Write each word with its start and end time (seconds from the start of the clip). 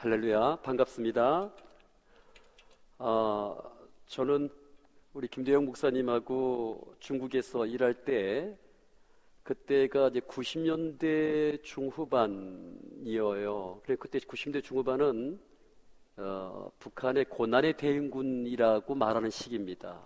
할렐루야, 0.00 0.60
반갑습니다. 0.62 1.52
아, 2.98 3.56
저는 4.06 4.48
우리 5.12 5.26
김대영 5.26 5.64
목사님하고 5.64 6.94
중국에서 7.00 7.66
일할 7.66 8.04
때, 8.04 8.56
그때가 9.42 10.06
이제 10.10 10.20
90년대 10.20 11.64
중후반이어요. 11.64 13.00
그래, 13.82 13.96
그때 13.98 14.20
90년대 14.20 14.62
중후반은, 14.62 15.40
어, 16.18 16.70
북한의 16.78 17.24
고난의 17.24 17.76
대응군이라고 17.76 18.94
말하는 18.94 19.30
시기입니다. 19.30 20.00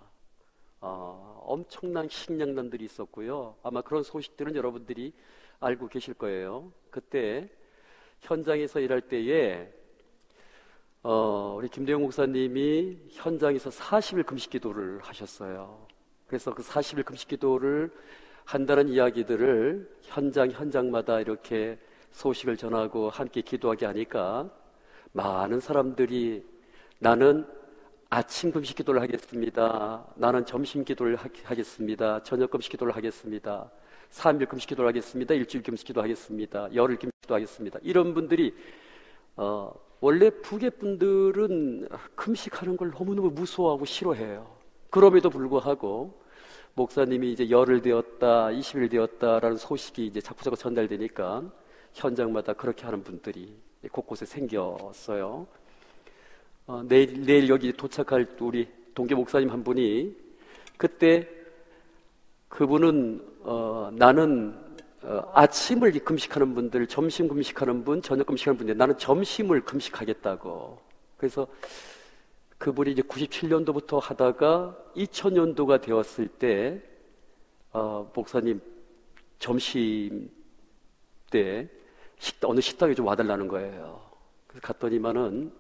어, 0.81 1.45
엄청난 1.45 2.09
식량난들이 2.09 2.87
있었고요. 2.87 3.57
아마 3.63 3.83
그런 3.83 4.03
소식들은 4.03 4.57
여러분들이 4.57 5.13
알고 5.61 5.89
계실 5.89 6.15
거예요. 6.15 6.73
그때 6.89 7.51
현장에서 8.21 8.81
일할 8.81 9.03
때에 9.03 9.82
어, 11.05 11.57
우리 11.59 11.69
김대영 11.69 12.01
목사님이 12.01 12.97
현장에서 13.11 13.71
40일 13.71 14.25
금식 14.25 14.51
기도를 14.51 15.01
하셨어요. 15.03 15.85
그래서 16.29 16.55
그 16.55 16.63
40일 16.63 17.05
금식 17.05 17.29
기도를 17.29 17.91
한다는 18.45 18.89
이야기들을 18.89 19.99
현장 20.03 20.51
현장마다 20.53 21.21
이렇게 21.21 21.77
소식을 22.13 22.57
전하고 22.57 23.11
함께 23.11 23.41
기도하게 23.41 23.87
하니까 23.87 24.49
많은 25.11 25.59
사람들이 25.59 26.47
나는 27.01 27.47
아침 28.09 28.53
금식 28.53 28.77
기도를 28.77 29.03
하겠습니다. 29.03 30.07
나는 30.15 30.47
점심 30.47 30.85
기도를 30.85 31.17
하겠습니다. 31.17 32.23
저녁 32.23 32.51
금식 32.51 32.71
기도를 32.71 32.95
하겠습니다. 32.95 33.73
3일 34.13 34.49
금식 34.49 34.69
기도를 34.69 34.89
하겠습니다. 34.91 35.35
일주일 35.35 35.65
금식 35.65 35.85
기도 35.89 36.01
하겠습니다. 36.01 36.73
열흘 36.75 36.97
금식 36.97 37.23
기도 37.23 37.35
하겠습니다. 37.35 37.81
이런 37.83 38.15
분들이 38.15 38.55
어, 39.35 39.73
원래 40.03 40.31
북의 40.31 40.71
분들은 40.81 41.89
금식하는 42.17 42.77
걸 42.77 42.91
너무너무 42.91 43.31
무서워하고 43.31 43.85
싫어해요. 43.85 44.53
그럼에도 44.91 45.31
불구하고 45.31 46.21
목사님이 46.75 47.31
이제 47.31 47.49
열흘 47.49 47.81
되었다, 47.81 48.49
20일 48.49 48.91
되었다라는 48.91 49.57
소식이 49.57 50.07
이제 50.07 50.21
자꾸자꾸 50.21 50.57
전달되니까 50.57 51.45
현장마다 51.93 52.53
그렇게 52.53 52.85
하는 52.85 53.05
분들이 53.05 53.57
곳곳에 53.93 54.27
생겼어요. 54.27 55.47
어, 56.67 56.83
내일, 56.89 57.25
내일 57.25 57.49
여기 57.49 57.73
도착할 57.73 58.27
우리 58.41 58.69
동계 58.97 59.15
목사님 59.15 59.51
한 59.51 59.63
분이 59.63 60.17
그때 60.79 61.29
그분은 62.49 63.25
어, 63.45 63.91
나는 63.95 64.59
어, 65.05 65.31
아침을 65.35 65.93
금식하는 66.05 66.55
분들, 66.55 66.87
점심 66.87 67.29
금식하는 67.29 67.85
분, 67.85 68.03
저녁 68.03 68.27
금식하는 68.27 68.57
분들, 68.59 68.77
나는 68.77 68.97
점심을 68.97 69.65
금식하겠다고. 69.65 70.79
그래서 71.17 71.47
그분이 72.59 72.93
이제 72.93 73.03
97년도부터 73.03 74.01
하다가 74.01 74.77
2000년도가 74.97 75.83
되었을 75.83 76.29
때, 76.29 76.81
어, 77.73 78.11
목사님 78.15 78.61
점심 79.41 80.31
때 81.31 81.69
식당, 82.19 82.51
어느 82.51 82.61
식당에 82.61 82.95
좀 82.95 83.07
와달라는 83.07 83.49
거예요. 83.49 84.01
그래서 84.47 84.65
갔더니만은, 84.65 85.53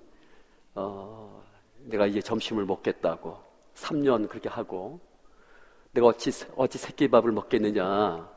어, 0.77 1.43
내가 1.85 2.07
이제 2.07 2.21
점심을 2.21 2.65
먹겠다고. 2.65 3.37
3년 3.75 4.29
그렇게 4.29 4.49
하고, 4.49 5.01
내가 5.91 6.07
어찌, 6.07 6.31
어찌 6.55 6.79
새끼밥을 6.79 7.33
먹겠느냐. 7.33 8.32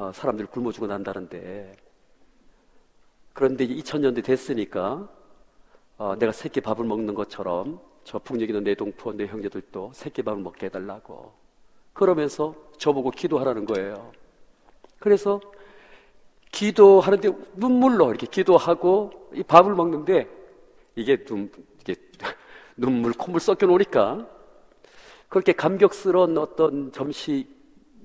어, 0.00 0.12
사람들 0.14 0.46
굶어 0.46 0.72
죽어 0.72 0.86
난다는데 0.86 1.76
그런데 3.34 3.64
이제 3.64 3.74
2000년대 3.74 4.24
됐으니까 4.24 5.06
어, 5.98 6.16
내가 6.18 6.32
새끼 6.32 6.62
밥을 6.62 6.86
먹는 6.86 7.14
것처럼 7.14 7.78
저 8.04 8.18
북녘에 8.18 8.58
내 8.60 8.74
동포 8.74 9.12
내 9.12 9.26
형제들도 9.26 9.90
새끼 9.92 10.22
밥을 10.22 10.42
먹게 10.42 10.66
해달라고 10.66 11.34
그러면서 11.92 12.54
저보고 12.78 13.10
기도하라는 13.10 13.66
거예요. 13.66 14.10
그래서 14.98 15.38
기도하는데 16.50 17.28
눈물로 17.56 18.08
이렇게 18.08 18.26
기도하고 18.26 19.28
이 19.34 19.42
밥을 19.42 19.74
먹는데 19.74 20.30
이게 20.96 21.22
눈 21.24 21.52
이게 21.78 21.94
눈물 22.74 23.12
콧물 23.12 23.38
섞여 23.38 23.66
놓으니까 23.66 24.26
그렇게 25.28 25.52
감격스러운 25.52 26.38
어떤 26.38 26.90
점심을 26.90 27.44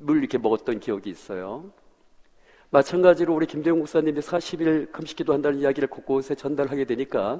이렇게 0.08 0.38
먹었던 0.38 0.82
기억이 0.82 1.10
있어요. 1.10 1.72
마찬가지로 2.76 3.34
우리 3.34 3.46
김대웅 3.46 3.78
목사님이 3.80 4.20
40일 4.20 4.92
금식기도 4.92 5.32
한다는 5.32 5.60
이야기를 5.60 5.88
곳곳에 5.88 6.36
전달하게 6.36 6.84
되니까 6.84 7.40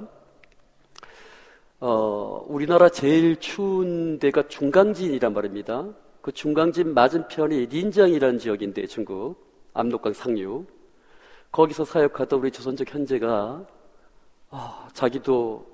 어, 1.78 2.42
우리나라 2.48 2.88
제일 2.88 3.36
추운 3.36 4.18
데가 4.18 4.48
중강진이란 4.48 5.34
말입니다. 5.34 5.92
그 6.22 6.32
중강진 6.32 6.94
맞은편이 6.94 7.66
린장이라는 7.66 8.38
지역인데 8.38 8.86
중국 8.86 9.36
압록강 9.74 10.14
상류 10.14 10.64
거기서 11.52 11.84
사역하던 11.84 12.40
우리 12.40 12.50
조선족 12.50 12.94
현재가 12.94 13.66
어, 14.48 14.88
자기도 14.94 15.66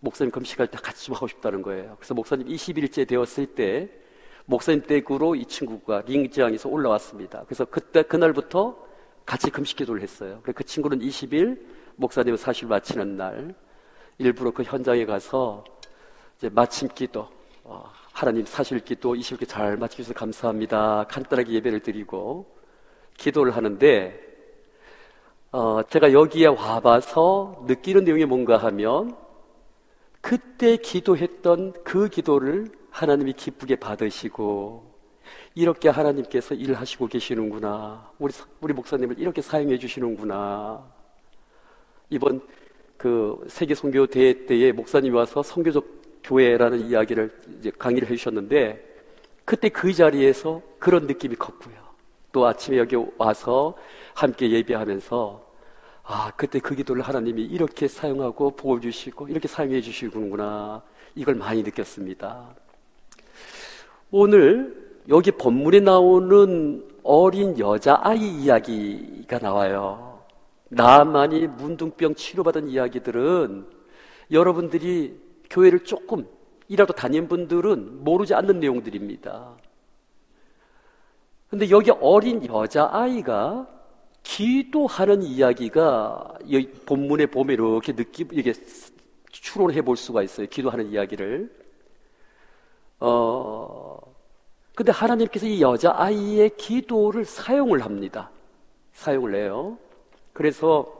목사님 0.00 0.30
금식할 0.30 0.68
때 0.68 0.78
같이 0.78 1.04
좀 1.04 1.16
하고 1.16 1.28
싶다는 1.28 1.60
거예요. 1.60 1.96
그래서 1.98 2.14
목사님 2.14 2.48
20일째 2.48 3.06
되었을 3.06 3.44
때 3.44 3.90
목사님 4.46 4.82
댁으로 4.82 5.34
이 5.34 5.46
친구가 5.46 6.02
링지항에서 6.06 6.68
올라왔습니다. 6.68 7.44
그래서 7.46 7.64
그때 7.64 8.02
그날부터 8.02 8.76
같이 9.24 9.50
금식 9.50 9.78
기도를 9.78 10.02
했어요. 10.02 10.40
그 10.42 10.64
친구는 10.64 10.98
20일 10.98 11.60
목사님을 11.96 12.36
사실 12.36 12.68
마치는 12.68 13.16
날 13.16 13.54
일부러 14.18 14.50
그 14.50 14.62
현장에 14.62 15.06
가서 15.06 15.64
이제 16.36 16.50
마침 16.50 16.88
기도 16.88 17.28
어, 17.62 17.90
하나님 18.12 18.44
사실 18.44 18.80
기도 18.80 19.14
20일 19.14 19.48
잘 19.48 19.76
마치셔서 19.76 20.12
감사합니다. 20.12 21.06
간단하게 21.08 21.52
예배를 21.52 21.80
드리고 21.80 22.46
기도를 23.16 23.56
하는데 23.56 24.20
어, 25.52 25.82
제가 25.88 26.12
여기에 26.12 26.48
와봐서 26.48 27.64
느끼는 27.66 28.04
내용이 28.04 28.26
뭔가 28.26 28.58
하면 28.58 29.16
그때 30.20 30.76
기도했던 30.76 31.84
그 31.84 32.08
기도를 32.08 32.70
하나님이 32.94 33.32
기쁘게 33.32 33.74
받으시고 33.76 34.94
이렇게 35.56 35.88
하나님께서 35.88 36.54
일하시고 36.54 37.08
계시는구나. 37.08 38.08
우리 38.20 38.32
우리 38.60 38.72
목사님을 38.72 39.18
이렇게 39.18 39.42
사용해 39.42 39.78
주시는구나. 39.78 40.84
이번 42.10 42.40
그 42.96 43.44
세계 43.48 43.74
선교 43.74 44.06
대회 44.06 44.46
때에 44.46 44.70
목사님이 44.70 45.16
와서 45.16 45.42
선교적 45.42 45.84
교회라는 46.22 46.86
이야기를 46.86 47.42
이제 47.58 47.72
강의를 47.76 48.08
해 48.08 48.14
주셨는데 48.14 48.94
그때 49.44 49.68
그 49.70 49.92
자리에서 49.92 50.62
그런 50.78 51.08
느낌이 51.08 51.34
컸고요. 51.34 51.74
또 52.30 52.46
아침에 52.46 52.78
여기 52.78 52.96
와서 53.18 53.76
함께 54.14 54.48
예배하면서 54.50 55.44
아, 56.04 56.30
그때 56.36 56.60
그 56.60 56.76
기도를 56.76 57.02
하나님이 57.02 57.42
이렇게 57.42 57.88
사용하고 57.88 58.52
복을 58.54 58.80
주시고 58.82 59.28
이렇게 59.28 59.48
사용해 59.48 59.80
주시는구나. 59.80 60.84
이걸 61.16 61.34
많이 61.34 61.64
느꼈습니다. 61.64 62.63
오늘 64.16 65.02
여기 65.08 65.32
본문에 65.32 65.80
나오는 65.80 66.88
어린 67.02 67.58
여자아이 67.58 68.44
이야기가 68.44 69.40
나와요. 69.40 70.22
나만이 70.68 71.48
문둥병 71.48 72.14
치료받은 72.14 72.68
이야기들은 72.68 73.66
여러분들이 74.30 75.20
교회를 75.50 75.80
조금 75.80 76.28
이라도 76.68 76.92
다닌 76.92 77.26
분들은 77.26 78.04
모르지 78.04 78.34
않는 78.34 78.60
내용들입니다. 78.60 79.56
근데 81.48 81.68
여기 81.70 81.90
어린 81.90 82.46
여자아이가 82.46 83.66
기도하는 84.22 85.24
이야기가 85.24 86.34
본문에 86.86 87.26
보면 87.26 87.52
이렇게 87.52 87.92
느끼, 87.92 88.28
이게 88.30 88.52
추론해 89.32 89.82
볼 89.82 89.96
수가 89.96 90.22
있어요. 90.22 90.46
기도하는 90.46 90.86
이야기를. 90.92 91.64
어, 93.00 93.93
근데 94.74 94.90
하나님께서 94.90 95.46
이 95.46 95.62
여자아이의 95.62 96.56
기도를 96.56 97.24
사용을 97.24 97.84
합니다. 97.84 98.30
사용을 98.92 99.36
해요. 99.36 99.78
그래서, 100.32 100.92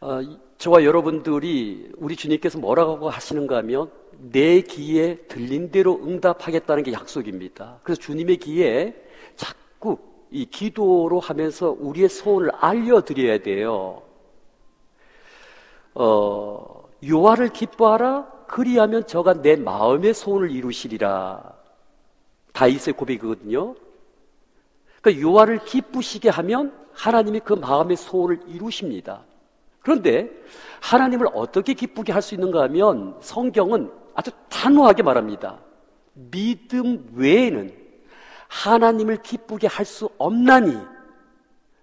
어, 0.00 0.20
저와 0.56 0.84
여러분들이 0.84 1.92
우리 1.96 2.16
주님께서 2.16 2.58
뭐라고 2.58 3.10
하시는가 3.10 3.56
하면 3.58 3.90
내 4.30 4.60
귀에 4.62 5.16
들린 5.28 5.70
대로 5.70 6.00
응답하겠다는 6.02 6.84
게 6.84 6.92
약속입니다. 6.92 7.80
그래서 7.82 8.00
주님의 8.00 8.36
귀에 8.38 8.94
자꾸 9.36 9.98
이 10.30 10.46
기도로 10.46 11.20
하면서 11.20 11.76
우리의 11.78 12.08
소원을 12.08 12.50
알려드려야 12.54 13.38
돼요. 13.38 14.02
어, 15.94 16.88
요하를 17.06 17.50
기뻐하라 17.50 18.26
그리하면 18.46 19.06
저가 19.06 19.42
내 19.42 19.56
마음의 19.56 20.14
소원을 20.14 20.50
이루시리라. 20.50 21.51
다윗의 22.52 22.94
고백이거든요. 22.94 23.74
그러니까 25.00 25.22
요한을 25.26 25.64
기쁘시게 25.64 26.28
하면 26.28 26.72
하나님이 26.92 27.40
그 27.40 27.54
마음의 27.54 27.96
소원을 27.96 28.40
이루십니다. 28.46 29.24
그런데 29.80 30.30
하나님을 30.80 31.28
어떻게 31.34 31.74
기쁘게 31.74 32.12
할 32.12 32.22
수 32.22 32.34
있는가 32.34 32.62
하면 32.62 33.16
성경은 33.20 33.90
아주 34.14 34.30
단호하게 34.48 35.02
말합니다. 35.02 35.58
믿음 36.14 37.10
외에는 37.14 37.74
하나님을 38.48 39.22
기쁘게 39.22 39.66
할 39.66 39.86
수 39.86 40.10
없나니 40.18 40.76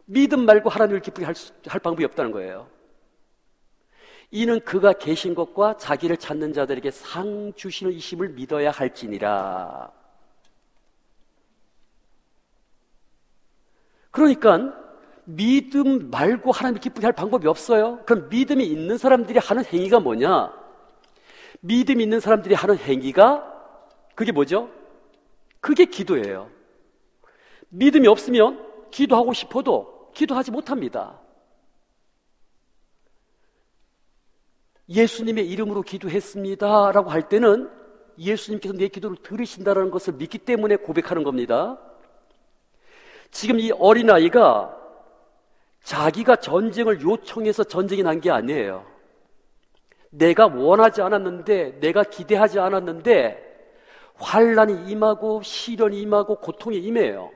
믿음 0.06 0.46
말고 0.46 0.70
하나님을 0.70 1.02
기쁘게 1.02 1.26
할, 1.26 1.36
수, 1.36 1.52
할 1.68 1.80
방법이 1.80 2.06
없다는 2.06 2.32
거예요. 2.32 2.68
이는 4.32 4.60
그가 4.62 4.94
계신 4.94 5.34
것과 5.36 5.78
자기를 5.78 6.18
찾는 6.18 6.54
자들에게 6.54 6.90
상 6.92 7.52
주시는 7.56 7.92
이심을 7.94 8.30
믿어야 8.30 8.72
할지니라. 8.72 9.92
그러니까 14.12 14.74
믿음 15.26 16.10
말고 16.10 16.52
하나님을 16.52 16.82
기쁘게 16.82 17.06
할 17.06 17.14
방법이 17.14 17.48
없어요. 17.48 18.00
그럼 18.06 18.30
믿음이 18.30 18.66
있는 18.66 18.98
사람들이 18.98 19.40
하는 19.40 19.64
행위가 19.64 20.00
뭐냐? 20.00 20.52
믿음 21.62 22.02
있는 22.02 22.20
사람들이 22.20 22.56
하는 22.56 22.78
행위가 22.78 23.46
그게 24.16 24.32
뭐죠? 24.32 24.70
그게 25.60 25.86
기도예요. 25.86 26.50
믿음이 27.70 28.08
없으면 28.08 28.66
기도하고 28.92 29.34
싶어도 29.34 30.12
기도하지 30.16 30.52
못합니다. 30.52 31.20
예수님의 34.90 35.48
이름으로 35.48 35.84
기도했습니다. 35.84 36.92
라고 36.92 37.12
할 37.12 37.30
때는 37.30 37.70
예수님께서 38.18 38.74
내 38.74 38.88
기도를 38.88 39.18
들으신다는 39.22 39.92
것을 39.92 40.14
믿기 40.14 40.40
때문에 40.40 40.78
고백하는 40.78 41.24
겁니다. 41.24 41.80
지금 43.32 43.60
이 43.60 43.72
어린아이가 43.72 44.76
자기가 45.84 46.38
전쟁을 46.38 47.02
요청해서 47.02 47.64
전쟁이 47.64 48.04
난 48.04 48.20
게 48.20 48.32
아니에요. 48.32 48.86
내가 50.10 50.48
원하지 50.48 51.02
않았는데, 51.02 51.80
내가 51.80 52.04
기대하지 52.04 52.60
않았는데, 52.60 53.48
환란이 54.16 54.92
임하고 54.92 55.42
시련이 55.42 56.02
임하고 56.02 56.36
고통이 56.38 56.78
임해요. 56.78 57.32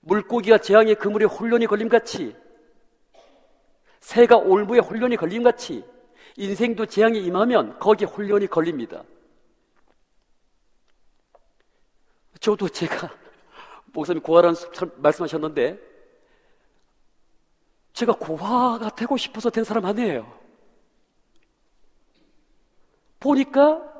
물고기가 0.00 0.58
재앙의 0.58 0.96
그물에 0.96 1.24
혼련이 1.24 1.66
걸림같이 1.66 2.36
새가 4.00 4.36
올무에 4.36 4.80
혼련이 4.80 5.16
걸림같이 5.16 5.82
인생도 6.36 6.84
재앙이 6.84 7.20
임하면 7.20 7.78
거기에 7.78 8.06
혼련이 8.06 8.48
걸립니다. 8.48 9.02
저도 12.40 12.68
제가 12.68 13.10
목사님 13.94 14.22
고아라는 14.22 14.54
말씀하셨는데 14.96 15.78
제가 17.92 18.12
고아가 18.14 18.90
되고 18.90 19.16
싶어서 19.16 19.48
된 19.48 19.62
사람 19.62 19.86
아니에요. 19.86 20.30
보니까 23.20 23.94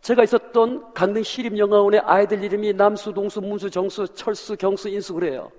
제가 0.00 0.24
있었던 0.24 0.94
강릉 0.94 1.22
시립영화원의 1.22 2.00
아이들 2.00 2.42
이름이 2.42 2.72
남수, 2.72 3.12
동수, 3.12 3.40
문수, 3.42 3.70
정수, 3.70 4.08
철수, 4.14 4.56
경수, 4.56 4.88
인수 4.88 5.14
그래요. 5.14 5.52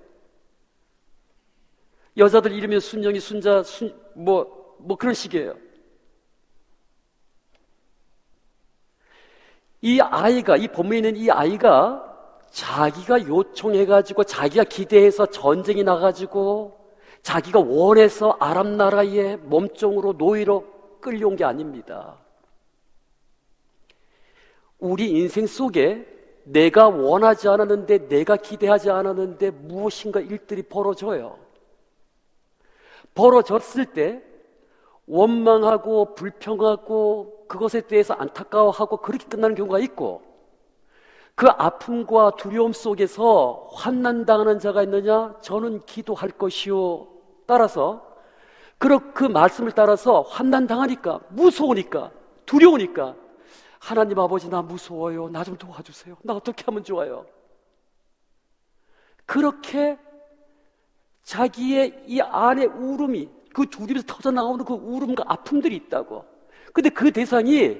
여자들 2.16 2.52
이름이 2.52 2.80
순영이, 2.80 3.20
순자, 3.20 3.62
순, 3.62 3.96
뭐, 4.14 4.76
뭐 4.80 4.96
그런 4.96 5.14
식이에요. 5.14 5.54
이 9.82 10.00
아이가, 10.00 10.56
이 10.56 10.66
본문에 10.66 10.96
있는 10.96 11.16
이 11.16 11.30
아이가 11.30 12.09
자기가 12.50 13.28
요청해가지고 13.28 14.24
자기가 14.24 14.64
기대해서 14.64 15.26
전쟁이 15.26 15.82
나가지고 15.84 16.78
자기가 17.22 17.60
원해서 17.60 18.36
아랍 18.40 18.66
나라의 18.66 19.36
몸종으로 19.38 20.14
노예로 20.14 20.64
끌려온 21.00 21.36
게 21.36 21.44
아닙니다. 21.44 22.16
우리 24.78 25.10
인생 25.10 25.46
속에 25.46 26.06
내가 26.44 26.88
원하지 26.88 27.48
않았는데 27.48 28.08
내가 28.08 28.36
기대하지 28.36 28.90
않았는데 28.90 29.50
무엇인가 29.50 30.20
일들이 30.20 30.62
벌어져요. 30.62 31.38
벌어졌을 33.14 33.86
때 33.86 34.22
원망하고 35.06 36.14
불평하고 36.14 37.46
그것에 37.48 37.82
대해서 37.82 38.14
안타까워하고 38.14 38.98
그렇게 38.98 39.26
끝나는 39.26 39.54
경우가 39.54 39.80
있고 39.80 40.29
그 41.34 41.46
아픔과 41.48 42.32
두려움 42.36 42.72
속에서 42.72 43.68
환난당하는 43.72 44.58
자가 44.58 44.82
있느냐? 44.82 45.34
저는 45.40 45.84
기도할 45.86 46.30
것이요. 46.30 47.08
따라서 47.46 48.06
그 48.78 49.24
말씀을 49.24 49.72
따라서 49.72 50.22
환난당하니까 50.22 51.20
무서우니까 51.30 52.10
두려우니까 52.46 53.14
하나님 53.78 54.18
아버지 54.18 54.48
나 54.48 54.62
무서워요. 54.62 55.28
나 55.30 55.44
좀 55.44 55.56
도와주세요. 55.56 56.16
나 56.22 56.34
어떻게 56.34 56.64
하면 56.64 56.84
좋아요? 56.84 57.26
그렇게 59.26 59.98
자기의 61.22 62.04
이 62.06 62.20
안에 62.20 62.64
울음이 62.66 63.28
그 63.54 63.66
두림에서 63.68 64.04
터져 64.06 64.30
나오는 64.30 64.64
그 64.64 64.74
울음과 64.74 65.24
아픔들이 65.26 65.76
있다고. 65.76 66.24
근데 66.72 66.88
그 66.90 67.10
대상이 67.10 67.78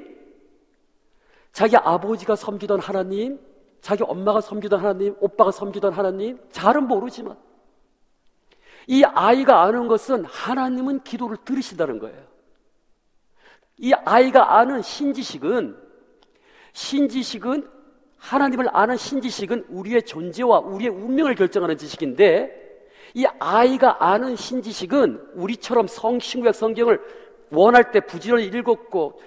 자기 1.53 1.77
아버지가 1.77 2.37
섬기던 2.37 2.81
하나님, 2.81 3.41
자기 3.81 4.03
엄마가 4.03 4.41
섬기던 4.41 4.81
하나님, 4.81 5.17
오빠가 5.21 5.51
섬기던 5.51 5.93
하나님, 5.93 6.39
잘은 6.53 6.87
모르지만 6.87 7.37
이 8.87 9.05
아이가 9.05 9.63
아는 9.63 9.89
것은 9.89 10.25
하나님은 10.25 11.05
기도를 11.05 11.37
들으신다는 11.45 11.99
거예요. 11.99 12.31
이 13.79 13.93
아이가 13.93 14.59
아는 14.59 14.83
신지식은 14.83 15.77
신지식은 16.73 17.69
하나님을 18.19 18.69
아는 18.73 18.97
신지식은 18.97 19.67
우리의 19.71 20.03
존재와 20.03 20.61
우리의 20.61 20.91
운명을 20.91 21.35
결정하는 21.35 21.79
지식인데 21.79 22.61
이 23.15 23.27
아이가 23.39 24.05
아는 24.05 24.37
신지식은 24.37 25.33
우리처럼 25.35 25.87
성신구약 25.87 26.55
성경을 26.55 27.01
원할 27.51 27.91
때 27.91 28.01
부지런히 28.01 28.47
읽었고 28.47 29.21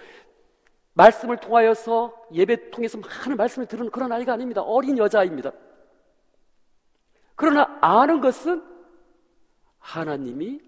말씀을 0.94 1.38
통하여서 1.38 2.28
예배 2.34 2.70
통해서 2.72 2.98
많은 2.98 3.38
말씀을 3.38 3.68
들은 3.68 3.90
그런 3.90 4.12
아이가 4.12 4.34
아닙니다. 4.34 4.62
어린 4.62 4.98
여자아이입니다. 4.98 5.52
그러나 7.36 7.78
아는 7.82 8.22
것은 8.22 8.64
하나님이 9.80 10.62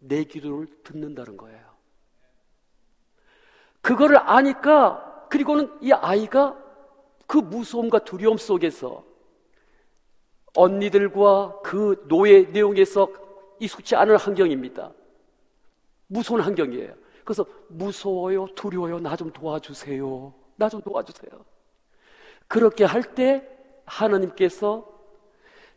내 0.00 0.24
기도를 0.24 0.66
듣는다는 0.82 1.36
거예요. 1.36 1.70
그거를 3.80 4.18
아니까 4.18 5.26
그리고는 5.30 5.72
이 5.80 5.92
아이가 5.92 6.58
그 7.26 7.38
무서움과 7.38 8.00
두려움 8.00 8.36
속에서 8.36 9.04
언니들과 10.56 11.60
그 11.62 12.04
노예 12.08 12.42
내용에서 12.42 13.08
익숙치 13.60 13.94
않은 13.94 14.16
환경입니다. 14.16 14.92
무서운 16.08 16.40
환경이에요. 16.40 16.99
그래서 17.30 17.46
무서워요, 17.68 18.48
두려워요, 18.56 18.98
나 18.98 19.14
좀 19.14 19.30
도와주세요. 19.30 20.34
나 20.56 20.68
좀 20.68 20.80
도와주세요. 20.82 21.30
그렇게 22.48 22.84
할 22.84 23.14
때 23.14 23.46
하나님께서 23.84 24.84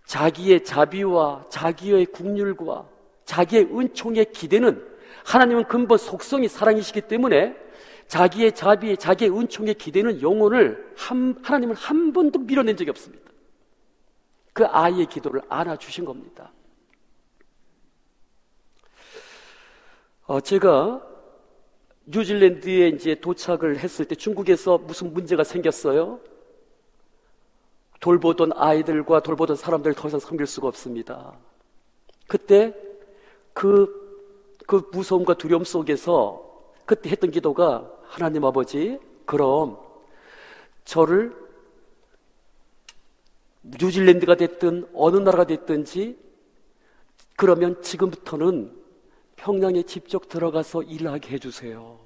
자기의 0.05 0.63
자비와 0.63 1.45
자기의 1.49 2.07
국률과 2.07 2.89
자기의 3.25 3.65
은총에 3.65 4.23
기대는 4.25 4.83
하나님은 5.25 5.65
근본 5.65 5.99
속성이 5.99 6.47
사랑이시기 6.47 7.01
때문에 7.01 7.55
자기의 8.07 8.53
자비, 8.53 8.97
자기의 8.97 9.31
은총에 9.31 9.73
기대는 9.73 10.23
영혼을 10.23 10.91
한, 10.97 11.39
하나님을 11.43 11.75
한 11.75 12.13
번도 12.13 12.39
밀어낸 12.39 12.75
적이 12.75 12.89
없습니다. 12.89 13.31
그 14.53 14.65
아이의 14.65 15.05
기도를 15.05 15.41
안아주신 15.49 16.03
겁니다. 16.03 16.51
어, 20.25 20.41
제가 20.41 21.12
뉴질랜드에 22.05 22.89
이제 22.89 23.15
도착을 23.15 23.79
했을 23.79 24.05
때 24.05 24.15
중국에서 24.15 24.77
무슨 24.77 25.13
문제가 25.13 25.43
생겼어요. 25.43 26.19
돌보던 27.99 28.51
아이들과 28.55 29.21
돌보던 29.21 29.55
사람들을 29.55 29.95
더 29.95 30.09
이상 30.09 30.19
섬길 30.19 30.45
수가 30.45 30.67
없습니다. 30.67 31.33
그때 32.27 32.75
그, 33.53 33.87
그 34.67 34.89
무서움과 34.91 35.35
두려움 35.35 35.63
속에서 35.63 36.71
그때 36.85 37.09
했던 37.09 37.31
기도가 37.31 37.89
하나님 38.03 38.43
아버지, 38.43 38.99
그럼 39.25 39.77
저를 40.83 41.33
뉴질랜드가 43.63 44.35
됐든 44.35 44.89
어느 44.93 45.17
나라가 45.17 45.45
됐든지 45.45 46.17
그러면 47.37 47.81
지금부터는 47.81 48.82
평양에 49.43 49.83
직접 49.83 50.29
들어가서 50.29 50.83
일하게 50.83 51.33
해주세요. 51.33 51.99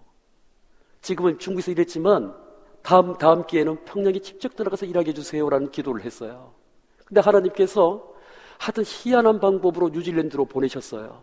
지금은 1.02 1.38
중국에서 1.38 1.70
일했지만 1.70 2.34
다음 2.82 3.16
다음 3.16 3.46
기회는 3.46 3.86
평양에 3.86 4.18
직접 4.20 4.56
들어가서 4.56 4.88
일하게 4.88 5.10
해주세요라는 5.10 5.70
기도를 5.70 6.02
했어요. 6.04 6.56
근데 7.06 7.22
하나님께서 7.22 8.12
하여튼 8.58 8.84
희한한 8.88 9.40
방법으로 9.40 9.90
뉴질랜드로 9.90 10.46
보내셨어요. 10.46 11.22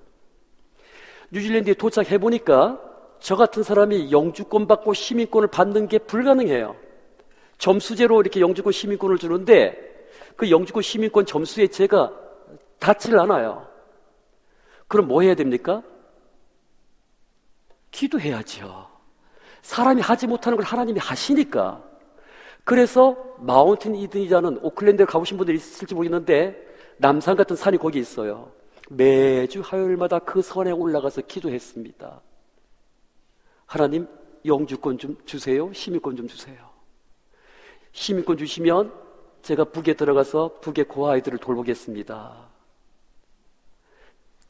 뉴질랜드에 1.32 1.74
도착해 1.74 2.18
보니까 2.18 2.80
저 3.18 3.34
같은 3.34 3.64
사람이 3.64 4.12
영주권 4.12 4.68
받고 4.68 4.94
시민권을 4.94 5.48
받는 5.48 5.88
게 5.88 5.98
불가능해요. 5.98 6.76
점수제로 7.58 8.20
이렇게 8.20 8.38
영주권 8.38 8.72
시민권을 8.72 9.18
주는데 9.18 10.06
그 10.36 10.48
영주권 10.48 10.80
시민권 10.80 11.26
점수에 11.26 11.66
제가 11.66 12.12
닿지를 12.78 13.18
않아요. 13.18 13.66
그럼 14.86 15.08
뭐 15.08 15.22
해야 15.22 15.34
됩니까? 15.34 15.82
기도해야죠. 17.94 18.90
사람이 19.62 20.02
하지 20.02 20.26
못하는 20.26 20.56
걸 20.56 20.66
하나님이 20.66 20.98
하시니까. 20.98 21.82
그래서 22.64 23.16
마운틴 23.38 23.94
이든이라는 23.94 24.58
오클랜드에 24.62 25.06
가보신 25.06 25.36
분들이 25.36 25.56
있을지 25.56 25.94
모르겠는데 25.94 26.56
남산 26.98 27.36
같은 27.36 27.56
산이 27.56 27.78
거기 27.78 27.98
있어요. 28.00 28.52
매주 28.90 29.62
화요일마다 29.64 30.18
그 30.18 30.42
선에 30.42 30.70
올라가서 30.72 31.22
기도했습니다. 31.22 32.20
하나님 33.66 34.08
영주권 34.44 34.98
좀 34.98 35.16
주세요. 35.24 35.72
시민권 35.72 36.16
좀 36.16 36.26
주세요. 36.28 36.70
시민권 37.92 38.36
주시면 38.36 38.92
제가 39.42 39.64
북에 39.64 39.94
들어가서 39.94 40.58
북의 40.60 40.86
고아이들을 40.86 41.38
돌보겠습니다. 41.38 42.48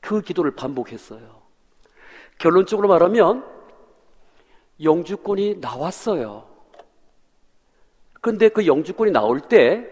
그 0.00 0.20
기도를 0.22 0.52
반복했어요. 0.52 1.43
결론적으로 2.38 2.88
말하면 2.88 3.44
영주권이 4.82 5.56
나왔어요. 5.60 6.46
근데 8.20 8.48
그 8.48 8.66
영주권이 8.66 9.10
나올 9.10 9.40
때 9.40 9.90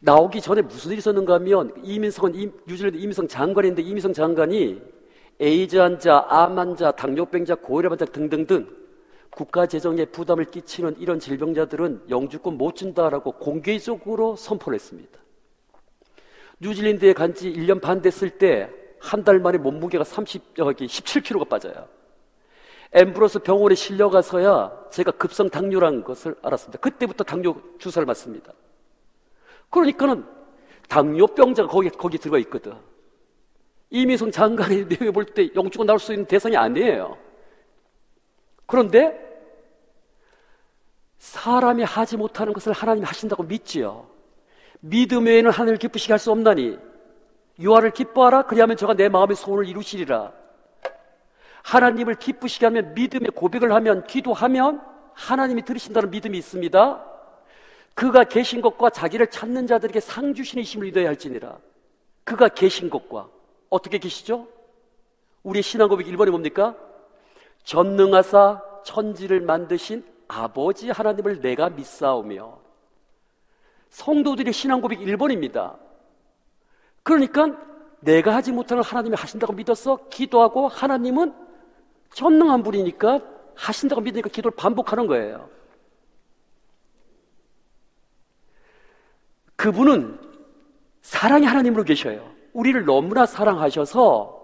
나오기 0.00 0.40
전에 0.40 0.62
무슨 0.62 0.90
일이 0.92 0.98
있었는가 0.98 1.34
하면 1.34 1.72
이민성은 1.82 2.52
뉴질랜드 2.66 2.98
이민성 2.98 3.28
장관인데 3.28 3.82
이민성 3.82 4.12
장관이 4.12 4.82
에이즈 5.40 5.76
환자, 5.76 6.24
암 6.28 6.58
환자, 6.58 6.90
당뇨병자, 6.92 7.54
고혈압 7.54 7.92
환자 7.92 8.04
등등등 8.04 8.68
국가 9.30 9.66
재정에 9.66 10.04
부담을 10.04 10.44
끼치는 10.44 10.96
이런 10.98 11.18
질병자들은 11.18 12.04
영주권 12.10 12.58
못 12.58 12.76
준다라고 12.76 13.32
공개적으로 13.32 14.36
선포를 14.36 14.74
했습니다. 14.76 15.18
뉴질랜드에 16.60 17.12
간 17.12 17.34
지 17.34 17.52
1년 17.52 17.80
반 17.80 18.02
됐을 18.02 18.30
때 18.30 18.70
한 19.02 19.24
달 19.24 19.40
만에 19.40 19.58
몸무게가 19.58 20.04
30, 20.04 20.58
여기 20.58 20.86
17kg가 20.86 21.48
빠져요. 21.48 21.88
엠브로스 22.92 23.40
병원에 23.40 23.74
실려가서야 23.74 24.86
제가 24.90 25.10
급성 25.12 25.50
당뇨라는 25.50 26.04
것을 26.04 26.36
알았습니다. 26.42 26.78
그때부터 26.78 27.24
당뇨 27.24 27.56
주사를 27.78 28.06
맞습니다. 28.06 28.52
그러니까는 29.70 30.24
당뇨병자가 30.88 31.68
거기, 31.68 31.90
거기 31.90 32.18
들어가 32.18 32.38
있거든. 32.38 32.74
이미성 33.90 34.30
장관이 34.30 34.86
내외 34.88 35.10
볼때 35.10 35.48
영주권 35.54 35.86
나올 35.86 35.98
수 35.98 36.12
있는 36.12 36.26
대상이 36.26 36.56
아니에요. 36.56 37.18
그런데 38.66 39.18
사람이 41.18 41.82
하지 41.82 42.16
못하는 42.16 42.52
것을 42.52 42.72
하나님이 42.72 43.06
하신다고 43.06 43.42
믿지요. 43.42 44.06
믿음 44.80 45.26
외에는 45.26 45.50
하늘을 45.50 45.78
기쁘시게 45.78 46.12
할 46.12 46.18
수 46.18 46.30
없나니 46.30 46.78
유아를 47.58 47.90
기뻐하라 47.90 48.42
그리하면 48.42 48.76
저가 48.76 48.94
내 48.94 49.08
마음의 49.08 49.36
소원을 49.36 49.66
이루시리라. 49.68 50.32
하나님을 51.62 52.16
기쁘시게 52.16 52.66
하면 52.66 52.94
믿음의 52.94 53.30
고백을 53.34 53.72
하면 53.72 54.04
기도하면 54.04 54.82
하나님이 55.14 55.62
들으신다는 55.62 56.10
믿음이 56.10 56.36
있습니다. 56.38 57.04
그가 57.94 58.24
계신 58.24 58.62
것과 58.62 58.90
자기를 58.90 59.28
찾는 59.28 59.66
자들에게 59.66 60.00
상 60.00 60.34
주시는 60.34 60.64
힘을 60.64 60.86
믿어야 60.86 61.08
할지니라. 61.08 61.58
그가 62.24 62.48
계신 62.48 62.90
것과 62.90 63.28
어떻게 63.68 63.98
계시죠? 63.98 64.48
우리의 65.42 65.62
신앙 65.62 65.88
고백 65.88 66.06
1번이 66.06 66.30
뭡니까? 66.30 66.74
전능하사 67.64 68.62
천지를 68.84 69.40
만드신 69.40 70.04
아버지 70.28 70.90
하나님을 70.90 71.40
내가 71.40 71.68
믿사오며 71.68 72.58
성도들의 73.90 74.52
신앙 74.52 74.80
고백 74.80 75.00
1번입니다. 75.00 75.76
그러니까 77.02 77.56
내가 78.00 78.34
하지 78.34 78.52
못하는 78.52 78.82
하나님이 78.82 79.16
하신다고 79.16 79.52
믿어서 79.52 80.08
기도하고 80.08 80.68
하나님은 80.68 81.34
전능한 82.14 82.62
분이니까 82.62 83.20
하신다고 83.54 84.00
믿으니까 84.02 84.28
기도를 84.28 84.56
반복하는 84.56 85.06
거예요. 85.06 85.48
그분은 89.56 90.18
사랑의 91.02 91.46
하나님으로 91.46 91.84
계셔요. 91.84 92.32
우리를 92.52 92.84
너무나 92.84 93.26
사랑하셔서 93.26 94.40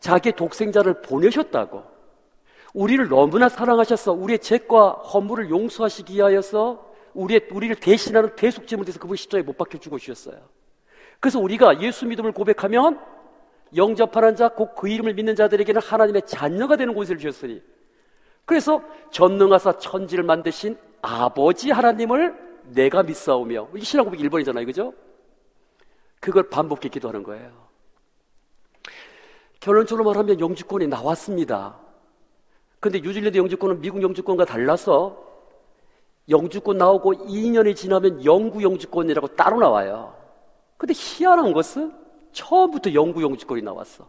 자기 0.00 0.32
독생자를 0.32 1.02
보내셨다고. 1.02 1.84
우리를 2.74 3.08
너무나 3.08 3.48
사랑하셔서 3.48 4.12
우리의 4.12 4.40
죄과 4.40 4.90
허물을 4.90 5.48
용서하시기 5.50 6.14
위하여서 6.14 6.84
우리의, 7.14 7.48
우리를 7.50 7.76
대신하는 7.76 8.34
대속제물 8.36 8.84
돼서 8.84 8.98
그분이 8.98 9.16
십자에 9.16 9.42
못 9.42 9.56
박혀 9.56 9.78
죽어주셨어요. 9.78 10.36
그래서 11.20 11.38
우리가 11.40 11.80
예수 11.80 12.06
믿음을 12.06 12.32
고백하면 12.32 13.00
영접하는 13.74 14.36
자, 14.36 14.48
곧 14.48 14.74
그 14.76 14.88
이름을 14.88 15.14
믿는 15.14 15.34
자들에게는 15.34 15.80
하나님의 15.80 16.22
자녀가 16.26 16.76
되는 16.76 16.94
곳을 16.94 17.18
주셨으니. 17.18 17.62
그래서 18.44 18.82
전능하사 19.10 19.78
천지를 19.78 20.22
만드신 20.24 20.78
아버지 21.02 21.70
하나님을 21.70 22.34
내가 22.74 23.02
믿사오며. 23.02 23.68
이 23.76 23.80
신앙 23.80 24.04
고백 24.04 24.20
1번이잖아요. 24.20 24.64
그죠? 24.66 24.92
그걸 26.20 26.48
반복해 26.48 26.88
기도하는 26.88 27.22
거예요. 27.22 27.50
결론적으로 29.60 30.04
말하면 30.04 30.38
영주권이 30.38 30.86
나왔습니다. 30.86 31.76
근데 32.78 33.00
뉴질랜드 33.00 33.36
영주권은 33.36 33.80
미국 33.80 34.02
영주권과 34.02 34.44
달라서 34.44 35.24
영주권 36.28 36.78
나오고 36.78 37.14
2년이 37.14 37.74
지나면 37.74 38.24
영구 38.24 38.62
영주권이라고 38.62 39.28
따로 39.28 39.58
나와요. 39.58 40.14
근데 40.76 40.92
희한한 40.94 41.52
것은 41.52 41.92
처음부터 42.32 42.92
영구 42.92 43.22
영주권이 43.22 43.62
나왔어. 43.62 44.08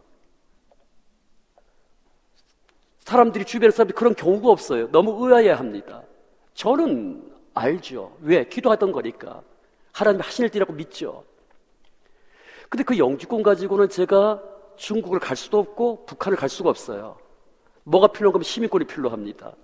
사람들이 3.00 3.44
주변 3.46 3.70
사람들이 3.70 3.96
그런 3.96 4.14
경우가 4.14 4.50
없어요. 4.50 4.90
너무 4.90 5.26
의아해 5.26 5.48
합니다. 5.50 6.02
저는 6.52 7.32
알죠. 7.54 8.16
왜? 8.20 8.46
기도하던 8.46 8.92
거니까. 8.92 9.42
하나님 9.92 10.20
하신 10.20 10.44
일이라고 10.46 10.74
믿죠. 10.74 11.24
근데 12.68 12.84
그 12.84 12.98
영주권 12.98 13.42
가지고는 13.42 13.88
제가 13.88 14.42
중국을 14.76 15.18
갈 15.18 15.36
수도 15.36 15.58
없고 15.58 16.04
북한을 16.04 16.36
갈 16.36 16.50
수가 16.50 16.68
없어요. 16.68 17.16
뭐가 17.84 18.08
필요한 18.08 18.32
거면 18.32 18.44
시민권이 18.44 18.84
필요합니다. 18.84 19.54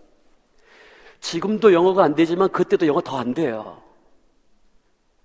지금도 1.20 1.72
영어가 1.74 2.02
안 2.02 2.14
되지만 2.14 2.48
그때도 2.48 2.86
영어 2.86 3.00
더 3.02 3.18
안 3.18 3.34
돼요. 3.34 3.82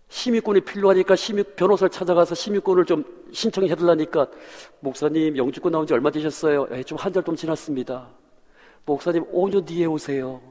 시민권이 0.10 0.62
필요하니까 0.62 1.16
시민, 1.16 1.46
변호사를 1.56 1.89
찾아가서 1.92 2.36
시민권을 2.36 2.86
좀 2.86 3.04
신청해 3.32 3.74
달라니까 3.75 4.28
목사님 4.80 5.38
영주권 5.38 5.72
나온 5.72 5.86
지 5.86 5.94
얼마 5.94 6.10
되셨어요? 6.10 6.68
네, 6.68 6.84
좀한 6.84 7.13
달 7.13 7.24
좀 7.24 7.36
지났습니다. 7.36 8.08
목사님 8.86 9.24
5년 9.32 9.66
뒤에 9.66 9.86
오세요. 9.86 10.42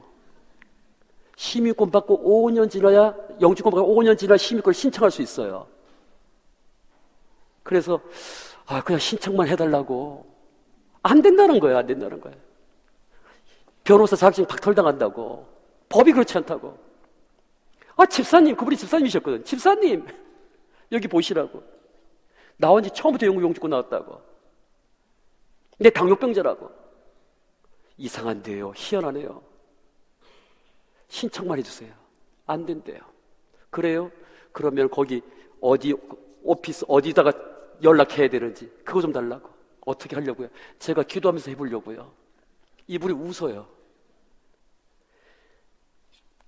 시민권 1.35 1.91
받고 1.91 2.19
5년 2.23 2.69
지나야 2.69 3.13
영주권 3.41 3.71
받고 3.73 3.95
5년 3.95 4.17
지나야 4.17 4.37
시민권 4.37 4.73
신청할 4.73 5.11
수 5.11 5.21
있어요. 5.21 5.67
그래서 7.63 7.99
아 8.65 8.81
그냥 8.81 8.99
신청만 8.99 9.47
해달라고 9.49 10.25
안 11.03 11.21
된다는 11.21 11.59
거예요. 11.59 11.77
안 11.77 11.85
된다는 11.85 12.21
거예요. 12.21 12.37
변호사 13.83 14.15
자격증 14.15 14.45
박탈당한다고 14.45 15.45
법이 15.89 16.13
그렇지 16.13 16.37
않다고. 16.37 16.88
아 17.99 18.05
집사님 18.05 18.55
그분이 18.55 18.77
집사님이셨거든. 18.77 19.43
집사님 19.43 20.07
여기 20.93 21.07
보시라고. 21.09 21.61
나온 22.55 22.81
지 22.81 22.89
처음부터 22.91 23.25
영구 23.25 23.43
영주권 23.43 23.69
나왔다고. 23.69 24.21
내 25.79 25.89
당뇨병자라고. 25.89 26.71
이상한데요. 27.97 28.71
희한하네요. 28.73 29.43
신청만 31.09 31.59
해주세요. 31.59 31.93
안 32.45 32.65
된대요. 32.65 32.99
그래요? 33.69 34.09
그러면 34.53 34.89
거기 34.89 35.21
어디 35.59 35.93
오피스 36.43 36.85
어디다가 36.87 37.33
연락해야 37.83 38.29
되는지 38.29 38.71
그거 38.85 39.01
좀 39.01 39.11
달라고. 39.11 39.49
어떻게 39.85 40.15
하려고요? 40.15 40.47
제가 40.79 41.03
기도하면서 41.03 41.51
해보려고요. 41.51 42.13
이분이 42.87 43.13
웃어요. 43.13 43.67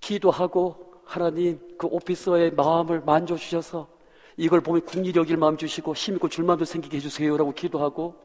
기도하고 0.00 0.91
하나님 1.04 1.60
그 1.78 1.86
오피서의 1.86 2.52
마음을 2.52 3.00
만져 3.00 3.36
주셔서 3.36 3.88
이걸 4.36 4.60
보면 4.60 4.82
국리 4.82 5.12
여길 5.14 5.36
마음 5.36 5.56
주시고 5.56 5.94
힘있고 5.94 6.28
줄마음도 6.28 6.64
생기게 6.64 6.96
해주세요라고 6.96 7.52
기도하고 7.52 8.16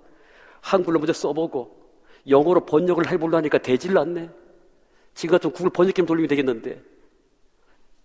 한글로 0.61 0.99
먼저 0.99 1.13
써보고 1.13 1.75
영어로 2.27 2.65
번역을 2.65 3.09
해보려니까 3.11 3.57
되질 3.59 3.97
않네. 3.97 4.29
지금 5.13 5.33
같은 5.33 5.51
구글 5.51 5.69
번역기 5.69 6.05
돌리면 6.05 6.27
되겠는데 6.27 6.81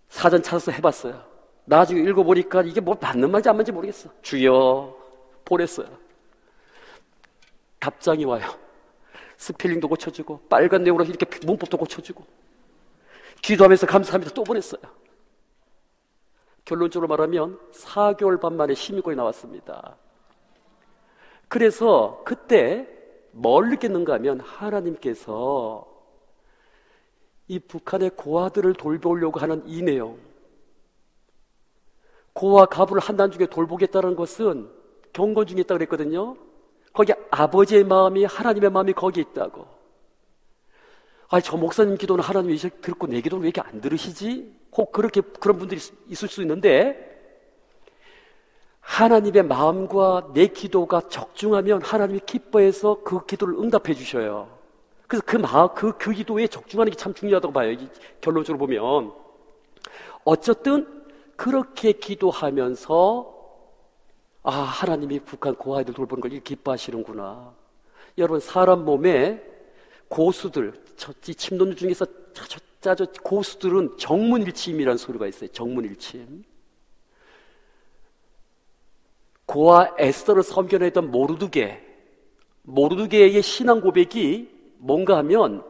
사전 0.09 0.41
찾아서 0.41 0.71
해봤어요. 0.71 1.23
나중에 1.65 2.01
읽어보니까 2.01 2.63
이게 2.63 2.81
뭐 2.81 2.97
맞는 2.99 3.31
말인지 3.31 3.49
안 3.49 3.55
맞는지 3.55 3.71
모르겠어. 3.71 4.09
주여 4.21 4.95
보냈어요. 5.45 5.87
답장이 7.79 8.25
와요. 8.25 8.43
스펠링도 9.37 9.87
고쳐주고 9.87 10.41
빨간 10.49 10.83
내용으로 10.83 11.05
이렇게 11.05 11.25
문법도 11.45 11.77
고쳐주고 11.77 12.25
기도하면서 13.43 13.85
감사합니다 13.85 14.33
또 14.33 14.43
보냈어요. 14.43 14.81
결론적으로 16.65 17.07
말하면 17.07 17.59
4개월 17.73 18.39
반 18.39 18.55
만에 18.55 18.73
심의고에 18.73 19.15
나왔습니다. 19.15 19.97
그래서 21.49 22.21
그때 22.25 22.87
뭘 23.31 23.69
느꼈는가 23.69 24.13
하면 24.13 24.39
하나님께서 24.39 25.85
이 27.47 27.59
북한의 27.59 28.11
고아들을 28.11 28.73
돌보려고 28.75 29.39
하는 29.39 29.61
이 29.67 29.83
내용 29.83 30.17
고아 32.31 32.65
가부를 32.65 33.01
한단 33.01 33.29
중에 33.29 33.45
돌보겠다는 33.45 34.15
것은 34.15 34.71
경건 35.11 35.45
중에 35.47 35.59
있다고 35.59 35.79
그랬거든요. 35.79 36.35
거기 36.93 37.11
아버지의 37.29 37.83
마음이 37.83 38.23
하나님의 38.23 38.71
마음이 38.71 38.93
거기 38.93 39.19
있다고. 39.19 39.67
아니 41.29 41.43
저 41.43 41.57
목사님 41.57 41.97
기도는 41.97 42.23
하나님이 42.23 42.57
듣고 42.57 43.07
내 43.07 43.21
기도는 43.21 43.43
왜 43.43 43.49
이렇게 43.49 43.67
안 43.67 43.81
들으시지? 43.81 44.53
혹 44.75 44.91
그렇게 44.91 45.21
그런 45.21 45.57
분들이 45.57 45.79
있을 46.07 46.27
수 46.27 46.41
있는데 46.41 47.11
하나님의 48.79 49.43
마음과 49.43 50.31
내 50.33 50.47
기도가 50.47 51.01
적중하면 51.07 51.81
하나님이 51.81 52.19
기뻐해서 52.25 53.01
그 53.03 53.25
기도를 53.25 53.55
응답해 53.55 53.93
주셔요. 53.93 54.49
그래서 55.07 55.23
그 55.25 55.37
마음, 55.37 55.69
그, 55.73 55.97
그 55.97 56.11
기도에 56.11 56.47
적중하는 56.47 56.91
게 56.91 56.97
참 56.97 57.13
중요하다고 57.13 57.53
봐요. 57.53 57.77
결론적으로 58.19 58.57
보면. 58.59 59.13
어쨌든 60.23 61.05
그렇게 61.35 61.93
기도하면서 61.93 63.33
아, 64.43 64.51
하나님이 64.51 65.21
북한 65.21 65.55
고아이들 65.55 65.93
돌보는 65.93 66.21
걸 66.21 66.39
기뻐하시는구나. 66.41 67.53
여러분, 68.17 68.39
사람 68.41 68.83
몸에 68.83 69.41
고수들, 70.09 70.73
이 71.27 71.35
침노들 71.35 71.75
중에서 71.75 72.05
짜져, 72.81 73.05
고수들은 73.23 73.97
정문일침이라는 73.97 74.97
소리가 74.97 75.27
있어요. 75.27 75.49
정문일침. 75.49 76.43
고아 79.45 79.95
에스더를 79.97 80.43
섬겨내던 80.43 81.11
모르드게, 81.11 81.81
모르드게의 82.63 83.41
신앙 83.41 83.81
고백이 83.81 84.49
뭔가 84.77 85.17
하면 85.17 85.63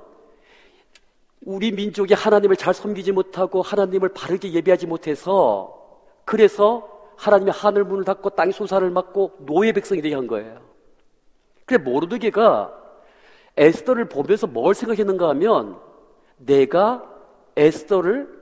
우리 1.46 1.72
민족이 1.72 2.14
하나님을 2.14 2.56
잘 2.56 2.74
섬기지 2.74 3.12
못하고 3.12 3.62
하나님을 3.62 4.10
바르게 4.10 4.54
예배하지 4.54 4.88
못해서 4.88 6.08
그래서 6.26 6.90
하나님의 7.18 7.54
하늘 7.54 7.84
문을 7.84 8.06
닫고 8.06 8.32
땅의 8.32 8.54
소사를 8.54 8.90
막고 8.90 9.38
노예 9.40 9.72
백성이 9.72 10.02
되게 10.02 10.16
한 10.16 10.28
거예요. 10.28 10.62
그래 11.66 11.78
모르드게가 11.78 12.83
에스더를 13.58 14.10
보면서 14.10 14.48
뭘 14.48 14.74
생각했는가 14.74 15.30
하면 15.30 15.78
내가 16.38 17.04
에스더를 17.56 18.42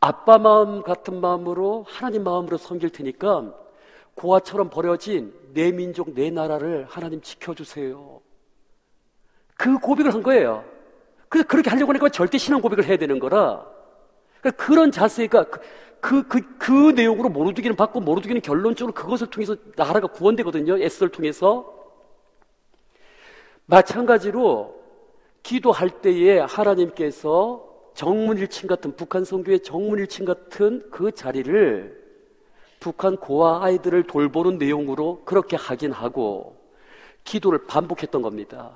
아빠 0.00 0.38
마음 0.38 0.82
같은 0.82 1.20
마음으로 1.20 1.86
하나님 1.88 2.24
마음으로 2.24 2.56
섬길 2.56 2.90
테니까 2.90 3.54
고아처럼 4.14 4.68
버려진 4.68 5.32
내 5.54 5.72
민족 5.72 6.14
내 6.14 6.30
나라를 6.30 6.86
하나님 6.88 7.20
지켜주세요. 7.20 8.20
그 9.56 9.78
고백을 9.78 10.12
한 10.12 10.22
거예요. 10.22 10.64
그래서 11.28 11.46
그렇게 11.46 11.70
하려고 11.70 11.90
하니까 11.90 12.08
절대 12.08 12.36
신앙 12.36 12.60
고백을 12.60 12.84
해야 12.84 12.96
되는 12.96 13.18
거라. 13.18 13.64
그러니까 14.40 14.64
그런 14.64 14.90
자세가 14.90 15.44
그, 15.44 15.60
그, 16.00 16.26
그, 16.26 16.58
그 16.58 16.90
내용으로 16.90 17.28
모르드기는 17.28 17.76
받고 17.76 18.00
모르드기는 18.00 18.42
결론적으로 18.42 18.92
그것을 18.92 19.28
통해서 19.28 19.56
나라가 19.76 20.08
구원되거든요. 20.08 20.78
에스를 20.82 21.10
통해서. 21.10 21.71
마찬가지로 23.66 24.80
기도할 25.42 25.90
때에 25.90 26.38
하나님께서 26.40 27.68
정문일침 27.94 28.68
같은 28.68 28.96
북한 28.96 29.24
성교의 29.24 29.60
정문일침 29.60 30.24
같은 30.24 30.88
그 30.90 31.12
자리를 31.12 32.00
북한 32.80 33.16
고아 33.16 33.64
아이들을 33.64 34.04
돌보는 34.04 34.58
내용으로 34.58 35.22
그렇게 35.24 35.56
하긴 35.56 35.92
하고 35.92 36.56
기도를 37.24 37.66
반복했던 37.66 38.22
겁니다. 38.22 38.72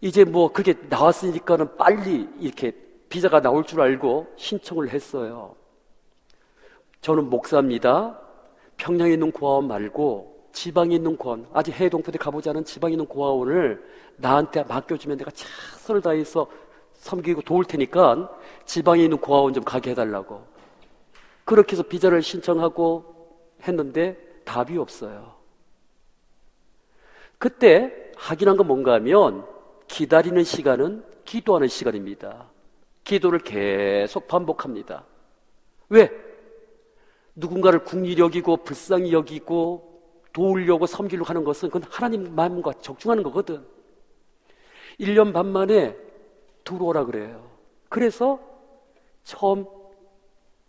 이제 0.00 0.24
뭐 0.24 0.50
그게 0.50 0.74
나왔으니까는 0.88 1.76
빨리 1.76 2.26
이렇게 2.38 2.72
비자가 3.08 3.40
나올 3.40 3.64
줄 3.64 3.80
알고 3.80 4.28
신청을 4.36 4.88
했어요. 4.90 5.54
저는 7.02 7.28
목사입니다. 7.28 8.18
평양에 8.76 9.12
있는 9.12 9.30
고아원 9.32 9.66
말고 9.68 10.39
지방에 10.52 10.96
있는 10.96 11.16
고아원, 11.16 11.46
아직 11.52 11.72
해외 11.72 11.88
동포대 11.88 12.18
가보지 12.18 12.48
않은 12.50 12.64
지방에 12.64 12.92
있는 12.92 13.06
고아원을 13.06 13.82
나한테 14.16 14.64
맡겨주면 14.64 15.18
내가 15.18 15.30
최선을 15.30 16.00
다해서 16.00 16.46
섬기고 16.94 17.42
도울 17.42 17.64
테니까 17.64 18.30
지방에 18.64 19.04
있는 19.04 19.18
고아원 19.18 19.54
좀 19.54 19.64
가게 19.64 19.90
해달라고. 19.90 20.44
그렇게 21.44 21.72
해서 21.72 21.82
비자를 21.82 22.22
신청하고 22.22 23.38
했는데 23.62 24.16
답이 24.44 24.76
없어요. 24.78 25.34
그때 27.38 28.12
확인한 28.16 28.56
건 28.56 28.66
뭔가 28.66 28.94
하면 28.94 29.46
기다리는 29.88 30.44
시간은 30.44 31.04
기도하는 31.24 31.68
시간입니다. 31.68 32.46
기도를 33.04 33.40
계속 33.40 34.28
반복합니다. 34.28 35.04
왜? 35.88 36.10
누군가를 37.34 37.84
국리 37.84 38.16
여기고 38.18 38.58
불쌍히 38.58 39.12
여기고 39.12 39.89
도우려고 40.32 40.86
섬기려고 40.86 41.28
하는 41.28 41.44
것은 41.44 41.70
그건 41.70 41.88
하나님 41.90 42.34
마음과 42.34 42.74
적중하는 42.80 43.22
거거든. 43.22 43.64
1년 45.00 45.32
반 45.32 45.46
만에 45.46 45.96
들어오라 46.64 47.04
그래요. 47.04 47.42
그래서 47.88 48.38
처음 49.24 49.66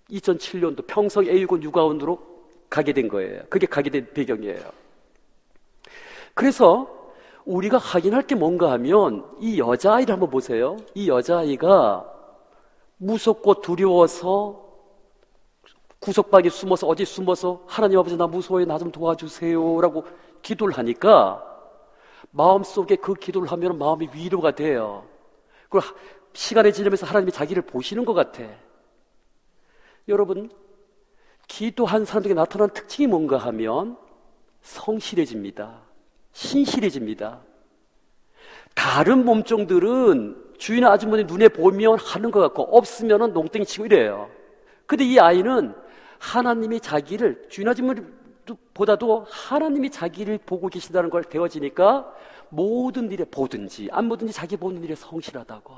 2007년도 0.09 0.85
평성 0.87 1.25
A군 1.25 1.63
육아원으로 1.63 2.19
가게 2.69 2.93
된 2.93 3.07
거예요. 3.07 3.43
그게 3.49 3.67
가게 3.67 3.89
된 3.89 4.07
배경이에요. 4.13 4.61
그래서 6.33 7.01
우리가 7.45 7.77
확인할 7.77 8.23
게 8.23 8.35
뭔가 8.35 8.71
하면 8.71 9.25
이 9.39 9.59
여자아이를 9.59 10.13
한번 10.13 10.29
보세요. 10.29 10.77
이 10.93 11.09
여자아이가 11.09 12.07
무섭고 12.97 13.61
두려워서 13.61 14.60
구석방에 16.01 16.49
숨어서 16.49 16.87
어디 16.87 17.05
숨어서 17.05 17.63
하나님 17.67 17.99
아버지 17.99 18.17
나 18.17 18.27
무서워요 18.27 18.65
나 18.65 18.77
좀 18.79 18.91
도와주세요라고 18.91 20.03
기도를 20.41 20.75
하니까 20.77 21.47
마음속에 22.31 22.95
그 22.95 23.13
기도를 23.13 23.51
하면 23.51 23.77
마음이 23.77 24.09
위로가 24.13 24.51
돼요. 24.51 25.05
그리고 25.69 25.87
시간이 26.33 26.73
지나면서 26.73 27.05
하나님이 27.05 27.31
자기를 27.31 27.61
보시는 27.63 28.03
것 28.03 28.13
같아. 28.13 28.43
여러분 30.07 30.49
기도한 31.47 32.05
사람들에게 32.05 32.33
나타나는 32.33 32.73
특징이 32.73 33.05
뭔가 33.05 33.37
하면 33.37 33.95
성실해집니다. 34.61 35.81
신실해집니다. 36.33 37.41
다른 38.73 39.23
몸종들은 39.23 40.53
주인 40.57 40.85
아주머니 40.85 41.25
눈에 41.25 41.49
보면 41.49 41.99
하는 41.99 42.31
것 42.31 42.39
같고 42.39 42.75
없으면 42.75 43.33
농땡이 43.33 43.65
치고 43.65 43.85
이래요. 43.85 44.29
근데 44.87 45.03
이 45.03 45.19
아이는 45.19 45.75
하나님이 46.21 46.79
자기를 46.79 47.49
아주머니보다도 47.67 49.25
하나님이 49.27 49.89
자기를 49.89 50.37
보고 50.45 50.67
계신다는 50.67 51.09
걸 51.09 51.23
되어지니까 51.23 52.13
모든 52.49 53.11
일에 53.11 53.25
보든지 53.25 53.89
안 53.91 54.07
보든지 54.07 54.31
자기 54.31 54.55
보는 54.55 54.83
일에 54.83 54.93
성실하다고. 54.93 55.73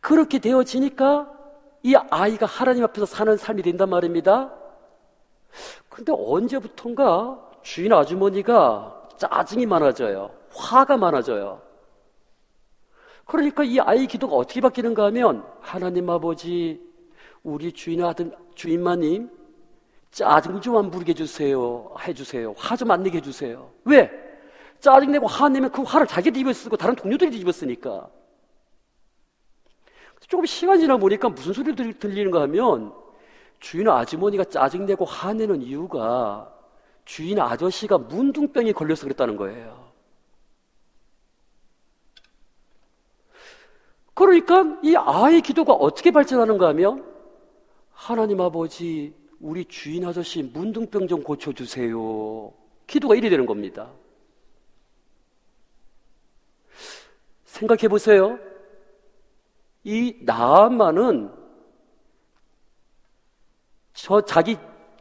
그렇게 0.00 0.38
되어지니까 0.38 1.30
이 1.82 1.94
아이가 1.94 2.46
하나님 2.46 2.84
앞에서 2.84 3.04
사는 3.04 3.36
삶이 3.36 3.62
된단 3.62 3.90
말입니다. 3.90 4.54
근데 5.90 6.12
언제부턴가 6.16 7.50
주인 7.62 7.92
아주머니가 7.92 9.08
짜증이 9.18 9.66
많아져요. 9.66 10.30
화가 10.54 10.96
많아져요. 10.96 11.60
그러니까 13.26 13.62
이 13.62 13.78
아이 13.78 14.06
기도가 14.06 14.36
어떻게 14.36 14.62
바뀌는가 14.62 15.04
하면 15.06 15.44
하나님 15.60 16.08
아버지 16.08 16.80
우리 17.42 17.72
주인 17.72 18.02
아들 18.02 18.32
주인마님 18.56 19.30
짜증 20.10 20.60
좀 20.60 20.76
안 20.76 20.90
부르게 20.90 21.10
해주세요. 21.10 21.94
해주세요. 22.06 22.54
화 22.56 22.74
좀 22.76 22.90
안 22.90 23.02
내게 23.02 23.18
해주세요. 23.18 23.70
왜? 23.84 24.10
짜증내고 24.80 25.26
화내면 25.26 25.70
그 25.70 25.82
화를 25.82 26.06
자기도 26.06 26.40
입어 26.40 26.52
쓰고 26.52 26.76
다른 26.76 26.96
동료들이 26.96 27.38
입어 27.38 27.52
쓰니까. 27.52 28.08
조금 30.28 30.44
시간 30.44 30.80
지나 30.80 30.96
보니까 30.96 31.28
무슨 31.28 31.52
소리를 31.52 31.98
들리는가 31.98 32.40
하면 32.42 32.92
주인 33.60 33.88
아주머니가 33.88 34.44
짜증내고 34.44 35.04
화내는 35.04 35.62
이유가 35.62 36.52
주인 37.04 37.38
아저씨가 37.38 37.98
문둥병에 37.98 38.72
걸려서 38.72 39.04
그랬다는 39.04 39.36
거예요. 39.36 39.86
그러니까 44.14 44.78
이 44.82 44.96
아이 44.96 45.40
기도가 45.42 45.74
어떻게 45.74 46.10
발전하는가 46.10 46.68
하면 46.68 47.15
하나님 47.96 48.42
아버지, 48.42 49.14
우리 49.40 49.64
주인 49.64 50.04
아저씨 50.04 50.42
문둥병 50.42 51.08
좀 51.08 51.22
고쳐주세요. 51.22 52.52
기도가 52.86 53.14
이리 53.14 53.30
되는 53.30 53.46
겁니다. 53.46 53.90
생각해 57.46 57.88
보세요. 57.88 58.38
이 59.82 60.18
나만은 60.20 61.32
저 63.94 64.20
자기 64.20 64.58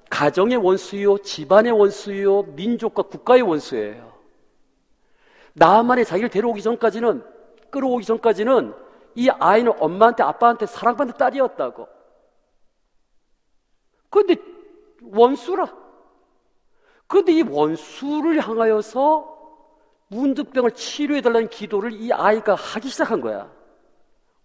가정의 0.10 0.55
원수요, 0.55 1.17
집안의 1.17 1.73
원수요, 1.73 2.43
민족과 2.43 3.03
국가의 3.03 3.41
원수예요. 3.41 4.13
나만의 5.53 6.05
자기를 6.05 6.29
데려오기 6.29 6.62
전까지는, 6.62 7.23
끌어오기 7.69 8.05
전까지는 8.05 8.73
이 9.15 9.29
아이는 9.29 9.73
엄마한테 9.79 10.23
아빠한테 10.23 10.65
사랑받는 10.65 11.17
딸이었다고. 11.17 11.94
그런데 14.15 14.38
원수라. 15.01 15.75
그런데 17.06 17.34
이 17.34 17.41
원수를 17.41 18.39
향하여서 18.39 19.36
문득병을 20.08 20.71
치료해달라는 20.71 21.49
기도를 21.49 21.91
이 21.91 22.13
아이가 22.13 22.56
하기 22.56 22.88
시작한 22.88 23.19
거야. 23.19 23.51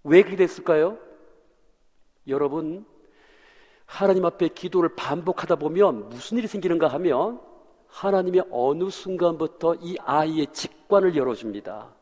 왜 0.02 0.22
그렇게 0.22 0.36
됐을까요? 0.36 0.98
여러분, 2.26 2.84
하나님 3.86 4.24
앞에 4.24 4.48
기도를 4.48 4.96
반복하다 4.96 5.56
보면 5.56 6.08
무슨 6.08 6.38
일이 6.38 6.48
생기는가 6.48 6.88
하면 6.88 7.40
하나님이 7.86 8.42
어느 8.50 8.90
순간부터 8.90 9.76
이 9.76 9.96
아이의 10.00 10.48
직관을 10.52 11.14
열어줍니다. 11.14 11.94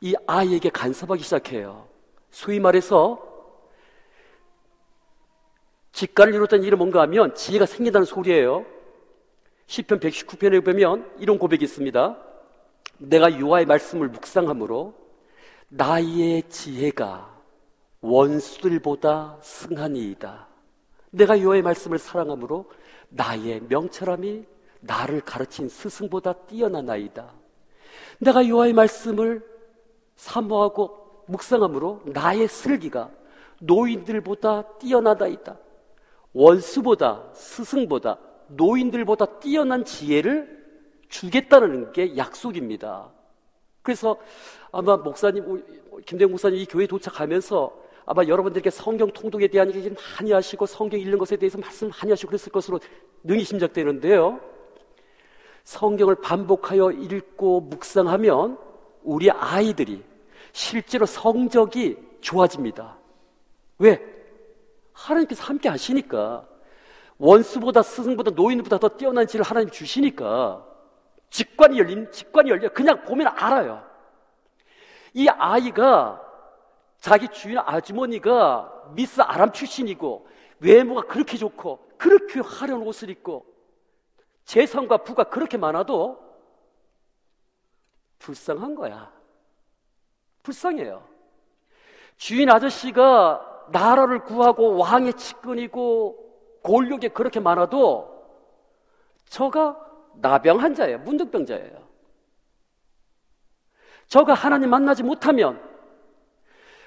이 0.00 0.14
아이에게 0.26 0.70
간섭하기 0.70 1.22
시작해요. 1.22 1.86
소위 2.30 2.60
말해서 2.60 3.29
직관을 5.92 6.34
이뤘다는 6.34 6.64
일은 6.64 6.78
뭔가 6.78 7.02
하면 7.02 7.34
지혜가 7.34 7.66
생긴다는 7.66 8.04
소리예요. 8.04 8.64
10편 9.66 10.00
119편에 10.00 10.64
보면 10.64 11.10
이런 11.18 11.38
고백이 11.38 11.64
있습니다. 11.64 12.18
내가 12.98 13.32
유아의 13.38 13.66
말씀을 13.66 14.08
묵상함으로 14.08 14.94
나의 15.68 16.42
지혜가 16.48 17.30
원수들보다 18.00 19.38
승하니이다. 19.42 20.48
내가 21.10 21.40
여호와의 21.40 21.62
말씀을 21.62 21.98
사랑함으로 21.98 22.70
나의 23.08 23.62
명철함이 23.68 24.44
나를 24.80 25.20
가르친 25.20 25.68
스승보다 25.68 26.32
뛰어나나이다. 26.32 27.32
내가 28.18 28.48
여호와의 28.48 28.72
말씀을 28.72 29.44
사모하고 30.16 31.24
묵상함으로 31.26 32.02
나의 32.06 32.48
슬기가 32.48 33.10
노인들보다 33.60 34.78
뛰어나다이다. 34.78 35.58
원수보다 36.32 37.30
스승보다 37.32 38.18
노인들보다 38.48 39.38
뛰어난 39.40 39.84
지혜를 39.84 40.60
주겠다는 41.08 41.92
게 41.92 42.16
약속입니다. 42.16 43.10
그래서 43.82 44.16
아마 44.72 44.96
목사님, 44.96 45.64
김대웅 46.06 46.30
목사님 46.30 46.58
이 46.58 46.66
교회 46.66 46.86
도착하면서 46.86 47.90
아마 48.06 48.24
여러분들께 48.24 48.70
성경 48.70 49.10
통독에 49.10 49.48
대한 49.48 49.74
얘기 49.74 49.90
많이 49.90 50.32
하시고 50.32 50.66
성경 50.66 50.98
읽는 50.98 51.18
것에 51.18 51.36
대해서 51.36 51.58
말씀 51.58 51.90
많이 51.90 52.10
하시고 52.10 52.28
그랬을 52.28 52.52
것으로 52.52 52.80
능히 53.22 53.44
심작되는데요. 53.44 54.40
성경을 55.64 56.16
반복하여 56.16 56.90
읽고 56.92 57.60
묵상하면 57.60 58.58
우리 59.02 59.30
아이들이 59.30 60.02
실제로 60.52 61.06
성적이 61.06 61.96
좋아집니다. 62.20 62.98
왜? 63.78 64.19
하나님께서 65.00 65.44
함께 65.44 65.68
하시니까 65.68 66.46
원수보다 67.18 67.82
스승보다 67.82 68.32
노인보다 68.32 68.78
더 68.78 68.88
뛰어난 68.88 69.26
지를 69.26 69.44
하나님 69.44 69.70
주시니까 69.70 70.66
직관이 71.30 71.78
열린 71.78 72.10
직관이 72.10 72.50
열려 72.50 72.68
그냥 72.70 73.02
보면 73.04 73.28
알아요. 73.28 73.86
이 75.14 75.28
아이가 75.28 76.20
자기 76.98 77.28
주인 77.28 77.58
아주머니가 77.58 78.90
미스 78.94 79.20
아람 79.20 79.52
출신이고 79.52 80.26
외모가 80.60 81.02
그렇게 81.02 81.36
좋고 81.36 81.90
그렇게 81.96 82.40
화려한 82.40 82.86
옷을 82.86 83.10
입고 83.10 83.46
재산과 84.44 84.98
부가 84.98 85.24
그렇게 85.24 85.56
많아도 85.56 86.18
불쌍한 88.18 88.74
거야. 88.74 89.12
불쌍해요. 90.42 91.06
주인 92.16 92.50
아저씨가 92.50 93.49
나라를 93.70 94.24
구하고 94.24 94.76
왕의 94.76 95.14
측근이고 95.14 96.60
권력에 96.62 97.08
그렇게 97.08 97.40
많아도 97.40 98.10
저가 99.26 99.78
나병 100.14 100.60
환자예요. 100.60 100.98
문득병자예요. 100.98 101.88
저가 104.06 104.34
하나님 104.34 104.70
만나지 104.70 105.02
못하면 105.02 105.62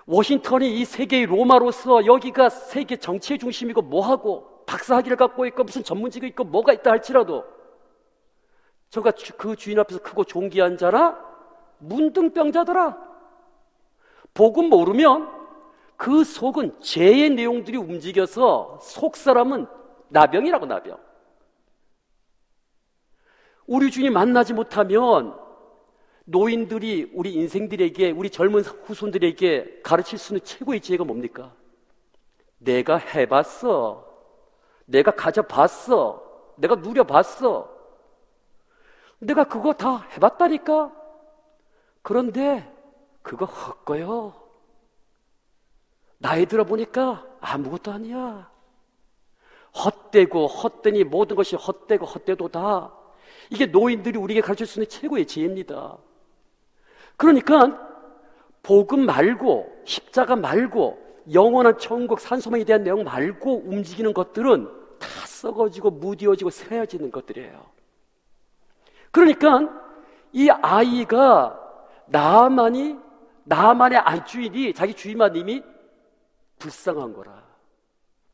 워싱턴이 0.05 0.79
이 0.79 0.85
세계의 0.85 1.25
로마로서 1.27 2.05
여기가 2.05 2.49
세계 2.49 2.97
정치의 2.97 3.39
중심이고 3.39 3.81
뭐하고 3.83 4.65
박사학위를 4.65 5.15
갖고 5.15 5.45
있고 5.45 5.63
무슨 5.63 5.83
전문직이 5.83 6.27
있고 6.27 6.43
뭐가 6.43 6.73
있다 6.73 6.91
할지라도 6.91 7.45
저가 8.89 9.13
그 9.37 9.55
주인 9.55 9.79
앞에서 9.79 10.01
크고 10.01 10.25
존귀한 10.25 10.77
자라 10.77 11.17
문둥병자더라 11.79 12.97
복음 14.33 14.69
모르면 14.69 15.42
그 15.95 16.23
속은 16.23 16.81
죄의 16.81 17.31
내용들이 17.31 17.77
움직여서 17.77 18.79
속 18.81 19.15
사람은 19.15 19.67
나병이라고 20.09 20.65
나병 20.65 20.97
우리 23.65 23.91
주님 23.91 24.13
만나지 24.13 24.53
못하면 24.53 25.37
노인들이 26.25 27.11
우리 27.13 27.33
인생들에게, 27.33 28.11
우리 28.11 28.29
젊은 28.29 28.61
후손들에게 28.61 29.81
가르칠 29.83 30.17
수 30.17 30.33
있는 30.33 30.45
최고의 30.45 30.79
지혜가 30.79 31.03
뭡니까? 31.03 31.53
내가 32.59 32.97
해봤어. 32.97 34.07
내가 34.85 35.11
가져봤어. 35.11 36.53
내가 36.57 36.75
누려봤어. 36.75 37.69
내가 39.19 39.43
그거 39.45 39.73
다 39.73 40.07
해봤다니까? 40.15 40.93
그런데 42.01 42.69
그거 43.21 43.45
헛거요. 43.45 44.42
나이 46.23 46.45
들어보니까 46.45 47.25
아무것도 47.41 47.91
아니야. 47.91 48.49
헛되고 49.75 50.47
헛되니 50.47 51.03
모든 51.03 51.35
것이 51.35 51.57
헛되고 51.57 52.05
헛되도다. 52.05 52.93
이게 53.49 53.65
노인들이 53.65 54.17
우리에게 54.17 54.39
가르칠 54.39 54.65
수 54.65 54.79
있는 54.79 54.87
최고의 54.87 55.27
지혜입니다. 55.27 55.97
그러니까 57.17 57.77
복음 58.61 59.05
말고 59.05 59.81
십자가 59.83 60.37
말고 60.37 60.97
영원한 61.33 61.77
천국 61.77 62.21
산소망에 62.21 62.63
대한 62.63 62.85
내용 62.85 63.03
말고 63.03 63.63
움직이는 63.65 64.13
것들은 64.13 64.69
다 64.99 65.07
썩어지고 65.27 65.91
무디어지고 65.91 66.51
새어지는 66.51 67.11
것들이에요. 67.11 67.65
그러니까 69.11 69.69
이 70.31 70.49
아이가 70.49 71.59
나만이 72.05 72.97
나만의 73.43 73.99
안주인이 73.99 74.73
자기 74.73 74.93
주인마님이 74.93 75.72
불쌍한 76.63 77.13
거라. 77.13 77.43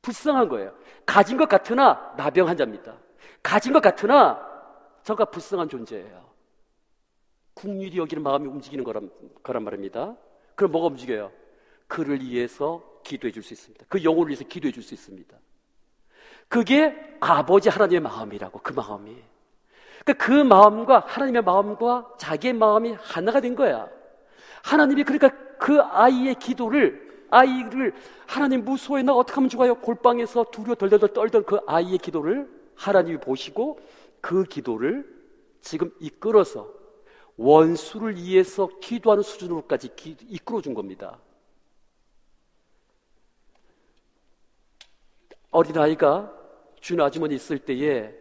불쌍한 0.03 0.49
거예요. 0.49 0.71
가진 1.05 1.35
것 1.35 1.49
같으나 1.49 2.13
나병 2.15 2.47
환자입니다. 2.47 2.95
가진 3.41 3.73
것 3.73 3.81
같으나 3.81 4.39
저가 5.03 5.25
불쌍한 5.25 5.67
존재예요. 5.67 6.29
국률이 7.55 7.97
여기는 7.97 8.21
마음이 8.21 8.47
움직이는 8.47 8.83
거란, 8.83 9.09
거란 9.41 9.63
말입니다. 9.63 10.15
그럼 10.55 10.71
뭐가 10.71 10.87
움직여요? 10.87 11.31
그를 11.87 12.21
위해서 12.21 12.83
기도해 13.03 13.31
줄 13.31 13.41
수 13.41 13.53
있습니다. 13.53 13.85
그 13.89 14.03
영혼을 14.03 14.27
위해서 14.29 14.43
기도해 14.43 14.71
줄 14.71 14.83
수 14.83 14.93
있습니다. 14.93 15.35
그게 16.47 16.95
아버지 17.19 17.69
하나님의 17.69 18.01
마음이라고, 18.01 18.59
그 18.59 18.73
마음이. 18.73 19.17
그러니까 20.05 20.25
그 20.25 20.31
마음과 20.31 21.05
하나님의 21.07 21.41
마음과 21.41 22.15
자기의 22.17 22.53
마음이 22.53 22.95
하나가 22.99 23.41
된 23.41 23.55
거야. 23.55 23.89
하나님이 24.63 25.03
그러니까 25.03 25.29
그 25.57 25.81
아이의 25.81 26.35
기도를 26.35 27.08
아이를 27.31 27.93
하나님 28.27 28.63
무소해 28.65 29.03
나 29.03 29.13
어떻게 29.13 29.35
하면 29.35 29.49
좋아요? 29.49 29.75
골방에서 29.75 30.45
두려워 30.51 30.75
덜덜덜 30.75 31.13
떨던 31.13 31.45
그 31.45 31.59
아이의 31.67 31.97
기도를 31.99 32.49
하나님이 32.75 33.19
보시고 33.19 33.79
그 34.21 34.43
기도를 34.43 35.05
지금 35.61 35.91
이끌어서 35.99 36.71
원수를 37.37 38.17
위해서 38.17 38.69
기도하는 38.81 39.23
수준으로까지 39.23 39.95
기, 39.95 40.17
이끌어 40.27 40.61
준 40.61 40.73
겁니다. 40.73 41.17
어린아이가 45.51 46.33
준 46.79 47.01
아주머니 47.01 47.35
있을 47.35 47.59
때에 47.59 48.13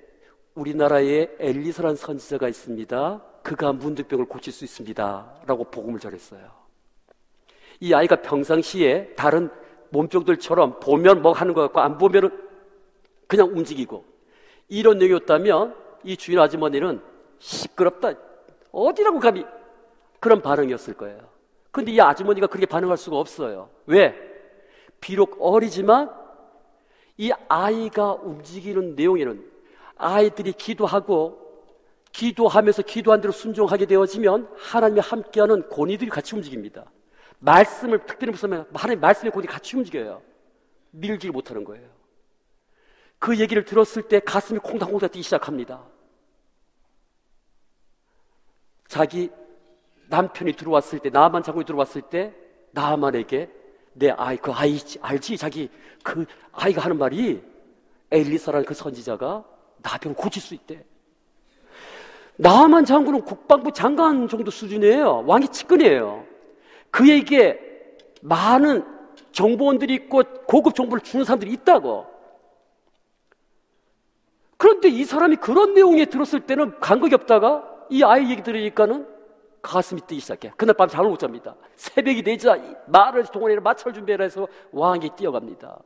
우리나라에 0.55 1.29
엘리사라는 1.39 1.97
선지자가 1.97 2.49
있습니다. 2.49 3.23
그가 3.43 3.73
문득병을 3.73 4.27
고칠 4.27 4.53
수 4.53 4.65
있습니다. 4.65 5.43
라고 5.47 5.65
복음을 5.65 6.01
전했어요. 6.01 6.68
이 7.81 7.95
아이가 7.95 8.17
평상시에 8.17 9.15
다른 9.17 9.51
몸병들처럼 9.91 10.81
보면 10.81 11.23
뭐 11.23 11.33
하는 11.33 11.55
것 11.55 11.63
같고 11.63 11.81
안 11.81 11.99
보면은 11.99 12.31
그냥 13.27 13.49
움직이고 13.49 14.05
이런 14.69 14.99
내용이었다면 14.99 15.75
이 16.05 16.17
주인 16.17 16.39
아주머니는 16.39 17.01
시끄럽다. 17.39 18.13
어디라고 18.73 19.19
감히 19.21 19.45
그런 20.21 20.43
반응이었을 20.43 20.95
거예요. 20.95 21.21
근데 21.71 21.93
이 21.93 22.01
아주머니가 22.01 22.47
그렇게 22.49 22.67
반응할 22.67 22.97
수가 22.97 23.17
없어요. 23.17 23.71
왜? 23.87 24.15
비록 25.01 25.37
어리지만 25.41 26.11
이 27.17 27.33
아이가 27.49 28.15
움직이는 28.15 28.95
내용에는 28.95 29.45
아이들이 29.97 30.53
기도하고 30.53 31.47
기도하면서 32.13 32.83
기도한 32.83 33.21
대로 33.21 33.33
순종하게 33.33 33.87
되어지면 33.87 34.49
하나님이 34.57 35.01
함께하는 35.01 35.69
권위들이 35.69 36.11
같이 36.11 36.35
움직입니다. 36.35 36.85
말씀을 37.39 38.05
특별히 38.07 38.33
무슨 38.33 38.65
하나님 38.75 39.01
말씀의 39.01 39.33
권위 39.33 39.47
같이 39.47 39.77
움직여요. 39.77 40.23
밀지 40.91 41.31
못하는 41.31 41.65
거예요. 41.65 41.89
그 43.19 43.39
얘기를 43.39 43.65
들었을 43.65 44.03
때 44.03 44.21
가슴이 44.21 44.59
콩닥콩닥 44.61 45.13
뛰기 45.13 45.23
시작합니다. 45.23 45.83
자기 48.87 49.31
남편이 50.09 50.55
들어왔을 50.55 50.99
때, 51.01 51.11
나만 51.11 51.43
장군이 51.43 51.67
들어왔을 51.67 52.03
때, 52.03 52.35
나만에게 52.73 53.51
내 53.93 54.11
아이, 54.11 54.37
그 54.37 54.53
아이, 54.53 54.79
알지? 55.01 55.37
자기, 55.37 55.69
그 56.03 56.25
아이가 56.53 56.83
하는 56.83 56.97
말이 56.97 57.43
엘리사라는 58.11 58.65
그 58.65 58.75
선지자가 58.75 59.45
나병을 59.83 60.17
고칠 60.17 60.41
수 60.41 60.55
있대. 60.55 60.85
나만 62.37 62.85
장군은 62.85 63.23
국방부 63.23 63.73
장관 63.73 64.29
정도 64.29 64.51
수준이에요. 64.51 65.25
왕이 65.27 65.49
측근이에요. 65.49 66.25
그에게 66.91 67.61
많은 68.23 68.85
정보원들이 69.33 69.95
있고 69.95 70.23
고급 70.47 70.75
정보를 70.75 71.03
주는 71.03 71.25
사람들이 71.25 71.53
있다고. 71.53 72.07
그런데 74.57 74.89
이 74.89 75.05
사람이 75.05 75.37
그런 75.37 75.75
내용에 75.75 76.07
들었을 76.07 76.41
때는 76.41 76.81
감각이 76.81 77.15
없다가 77.15 77.87
이 77.91 78.03
아이 78.03 78.31
얘기 78.31 78.43
들으니까는 78.43 79.07
가슴이 79.63 80.01
뛰기 80.03 80.21
시작해. 80.21 80.53
그날 80.57 80.75
밤 80.75 80.89
잠을 80.89 81.11
못 81.11 81.19
잡니다. 81.19 81.55
새벽이 81.77 82.23
되자 82.23 82.57
말을 82.87 83.25
동원해라 83.27 83.61
마찰 83.61 83.93
준비해라 83.93 84.25
해서 84.25 84.49
왕이 84.73 85.11
뛰어갑니다. 85.17 85.79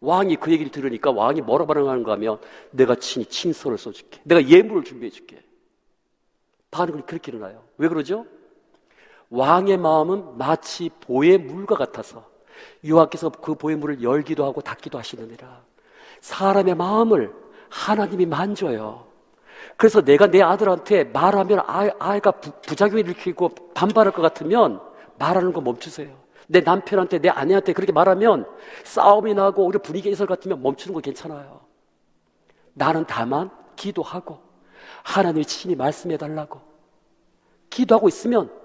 왕이 0.00 0.36
그 0.36 0.50
얘기를 0.52 0.70
들으니까 0.70 1.10
왕이 1.10 1.40
뭐라 1.42 1.66
반응하는가 1.66 2.12
하면 2.12 2.38
내가 2.70 2.94
친히 2.94 3.26
친서를 3.26 3.78
써줄게. 3.78 4.20
내가 4.24 4.46
예물을 4.46 4.84
준비해줄게. 4.84 5.42
반응이 6.70 7.02
그렇게 7.02 7.32
일어나요. 7.32 7.64
왜 7.76 7.88
그러죠? 7.88 8.26
왕의 9.34 9.78
마음은 9.78 10.38
마치 10.38 10.90
보의 11.00 11.38
물과 11.38 11.76
같아서 11.76 12.24
유하께서 12.84 13.30
그 13.30 13.54
보의 13.54 13.76
물을 13.76 14.00
열기도 14.02 14.44
하고 14.44 14.60
닫기도 14.60 14.96
하시느니라. 14.96 15.62
사람의 16.20 16.76
마음을 16.76 17.34
하나님이 17.68 18.26
만져요. 18.26 19.06
그래서 19.76 20.02
내가 20.02 20.28
내 20.28 20.40
아들한테 20.40 21.04
말하면 21.04 21.60
아, 21.66 21.90
아이가 21.98 22.30
부, 22.30 22.52
부작용을 22.62 23.00
일으키고 23.00 23.48
반발할 23.74 24.12
것 24.12 24.22
같으면 24.22 24.80
말하는 25.18 25.52
거 25.52 25.60
멈추세요. 25.60 26.14
내 26.46 26.60
남편한테, 26.60 27.18
내 27.18 27.28
아내한테 27.28 27.72
그렇게 27.72 27.90
말하면 27.90 28.46
싸움이 28.84 29.34
나고 29.34 29.64
우리 29.64 29.78
분위기 29.78 30.10
해설 30.10 30.28
같으면 30.28 30.62
멈추는 30.62 30.94
거 30.94 31.00
괜찮아요. 31.00 31.60
나는 32.74 33.04
다만 33.08 33.50
기도하고 33.74 34.38
하나님이 35.02 35.44
친히 35.44 35.74
말씀해 35.74 36.18
달라고 36.18 36.60
기도하고 37.70 38.06
있으면 38.08 38.63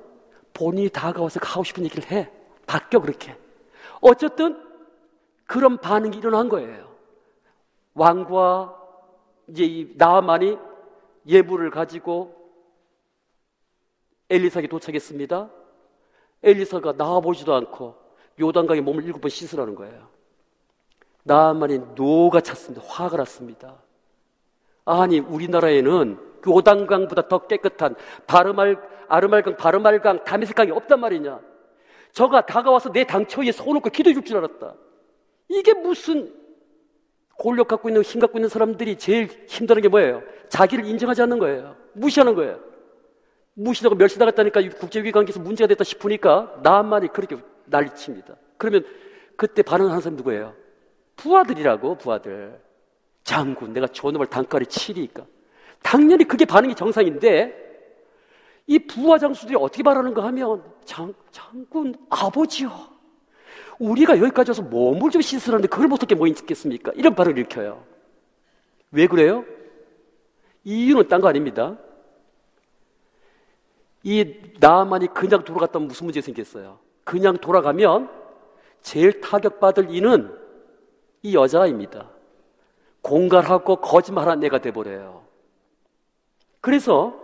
본인이 0.60 0.90
다가와서 0.90 1.40
하고 1.42 1.64
싶은 1.64 1.86
얘기를 1.86 2.12
해. 2.12 2.30
바뀌어, 2.68 3.00
그렇게. 3.00 3.36
어쨌든 4.02 4.62
그런 5.46 5.78
반응이 5.78 6.18
일어난 6.18 6.50
거예요. 6.50 6.94
왕과 7.94 8.76
이제 9.48 9.64
이 9.64 9.94
나만이 9.96 10.58
예물을 11.26 11.72
가지고 11.72 12.36
엘리사에게 14.30 14.68
도착했습니다. 14.68 15.50
엘리사가 16.44 16.94
나와보지도 16.94 17.54
않고 17.56 17.96
요단강에 18.40 18.82
몸을 18.82 19.06
일곱 19.06 19.22
번 19.22 19.30
씻으라는 19.30 19.76
거예요. 19.76 20.08
나만이 21.24 21.80
노가 21.96 22.42
찼습니다. 22.42 22.86
화가 22.86 23.18
났습니다. 23.18 23.76
아니 24.90 25.20
우리나라에는 25.20 26.18
요단강보다 26.48 27.28
더 27.28 27.46
깨끗한 27.46 27.96
바르말 28.26 28.78
아르말강 29.08 29.56
바르말강 29.56 30.24
다메섹강이 30.24 30.72
없단 30.72 31.00
말이냐. 31.00 31.40
저가 32.12 32.46
다가와서 32.48 32.92
내 32.92 33.04
당처에 33.04 33.52
손놓고 33.52 33.90
기도해 33.92 34.16
줄 34.16 34.24
줄 34.24 34.38
알았다. 34.38 34.74
이게 35.48 35.74
무슨 35.74 36.34
권력 37.38 37.68
갖고 37.68 37.90
있는 37.90 38.02
힘 38.02 38.20
갖고 38.20 38.38
있는 38.40 38.50
사람들이 38.50 38.98
제일 38.98 39.30
힘드는 39.48 39.82
게 39.82 39.88
뭐예요? 39.90 40.24
자기를 40.50 40.86
인정하지 40.86 41.22
않는 41.22 41.38
거예요. 41.38 41.76
무시하는 41.94 42.34
거예요. 42.34 42.60
무시하고 43.54 43.96
멸시당했다니까 43.96 44.62
국제위기 44.80 45.12
관계에서 45.12 45.40
문제가 45.40 45.68
됐다 45.68 45.84
싶으니까 45.84 46.60
나만이 46.64 47.10
그렇게 47.10 47.38
난리칩니다. 47.66 48.36
그러면 48.58 48.86
그때 49.36 49.62
반응하는 49.62 50.02
사람 50.02 50.16
누구예요? 50.18 50.54
부하들이라고 51.16 51.96
부하들. 51.96 52.60
장군 53.30 53.74
내가 53.74 53.86
저놈을 53.86 54.26
단가리 54.26 54.66
치리니까. 54.66 55.24
당연히 55.84 56.24
그게 56.24 56.46
반응이 56.46 56.74
정상인데 56.74 57.54
이 58.66 58.80
부하 58.80 59.20
장수들이 59.20 59.56
어떻게 59.56 59.84
말하는가 59.84 60.24
하면 60.26 60.64
장, 60.84 61.14
장군 61.32 61.94
아버지요. 62.10 62.72
우리가 63.78 64.18
여기까지 64.18 64.50
와서 64.50 64.64
몸을 64.64 65.12
좀 65.12 65.22
씻으라는데 65.22 65.68
그걸 65.68 65.88
못하게 65.88 66.16
뭐 66.16 66.26
있겠습니까? 66.26 66.92
이런 66.96 67.14
발언을 67.14 67.38
일으켜요. 67.38 67.84
왜 68.90 69.06
그래요? 69.06 69.46
이유는 70.64 71.08
딴 71.08 71.22
거 71.22 71.28
아닙니다. 71.28 71.78
이 74.02 74.34
나만이 74.60 75.14
그냥 75.14 75.44
돌아갔다면 75.44 75.88
무슨 75.88 76.06
문제 76.06 76.20
생겼어요? 76.20 76.80
그냥 77.04 77.38
돌아가면 77.38 78.10
제일 78.82 79.22
타격받을 79.22 79.94
이는 79.94 80.36
이 81.22 81.36
여자입니다. 81.36 82.10
공갈하고 83.10 83.78
거짓말하는 83.78 84.44
애가 84.44 84.60
돼버려요. 84.60 85.24
그래서 86.62 87.16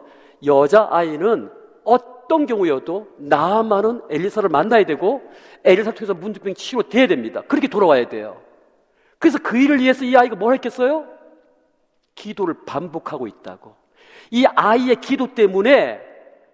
여자아이는 0.44 1.52
어떤 1.84 2.48
경우여도 2.48 3.08
나만은 3.18 4.02
엘리사를 4.10 4.50
만나야 4.50 4.86
되고 4.86 5.22
엘리사 5.64 5.92
통해서 5.92 6.16
문득병 6.16 6.56
치료돼야 6.56 7.06
됩니다. 7.06 7.42
그렇게 7.48 7.68
돌아와야 7.68 8.10
돼요. 8.10 8.42
그래서 9.20 9.38
그 9.38 9.58
일을 9.58 9.80
위해서 9.80 10.04
이 10.04 10.16
아이가 10.18 10.36
뭘 10.36 10.56
했겠어요? 10.56 11.06
기도를 12.16 12.56
반복하고 12.66 13.28
있다고. 13.28 13.76
이 14.32 14.46
아이의 14.46 14.96
기도 15.02 15.36
때문에 15.36 16.02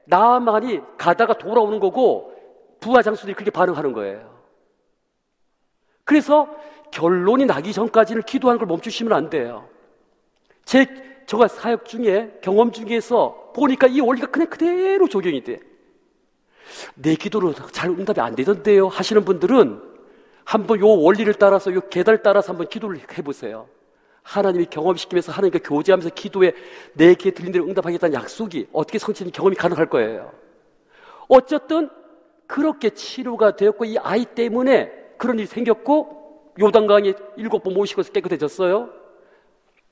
나만이 0.05 0.81
가다가 0.97 1.37
돌아오는 1.37 1.79
거고 1.79 2.33
부하 2.81 3.01
장수들이 3.01 3.33
그렇게 3.33 3.51
반응하는 3.51 3.93
거예요. 3.93 4.29
그래서 6.03 6.49
결론이 6.91 7.45
나기 7.45 7.73
전까지는 7.73 8.23
기도하는 8.23 8.59
걸 8.59 8.67
멈추시면 8.67 9.13
안 9.13 9.29
돼요. 9.29 9.67
제 10.65 10.85
저가 11.25 11.47
사역 11.47 11.85
중에 11.85 12.39
경험 12.41 12.71
중에서 12.71 13.51
보니까 13.55 13.87
이 13.87 14.01
원리가 14.01 14.27
그냥 14.27 14.49
그대로 14.49 15.07
적용이 15.07 15.43
돼. 15.43 15.59
내 16.95 17.15
기도로 17.15 17.53
잘 17.71 17.89
응답이 17.89 18.19
안 18.21 18.35
되던데요 18.35 18.87
하시는 18.87 19.23
분들은 19.25 19.81
한번 20.43 20.79
요 20.79 20.87
원리를 20.87 21.33
따라서 21.35 21.73
요 21.73 21.81
계단을 21.89 22.21
따라서 22.21 22.51
한번 22.51 22.67
기도를 22.67 22.99
해보세요. 23.17 23.67
하나님이 24.23 24.67
경험시키면서 24.67 25.31
하나님과 25.31 25.59
교제하면서 25.63 26.09
기도에 26.13 26.53
내 26.93 27.15
귀에 27.15 27.31
들린 27.31 27.51
대로 27.51 27.65
응답하겠다는 27.65 28.13
약속이 28.13 28.67
어떻게 28.71 28.99
성취된 28.99 29.31
경험이 29.31 29.55
가능할 29.55 29.87
거예요. 29.87 30.31
어쨌든 31.27 31.89
그렇게 32.47 32.89
치료가 32.89 33.55
되었고 33.55 33.85
이 33.85 33.97
아이 33.97 34.25
때문에 34.25 34.91
그런 35.17 35.39
일이 35.39 35.47
생겼고 35.47 36.20
요단강에 36.59 37.13
일곱 37.37 37.63
번 37.63 37.73
모시고 37.73 38.01
깨끗해졌어요. 38.03 38.89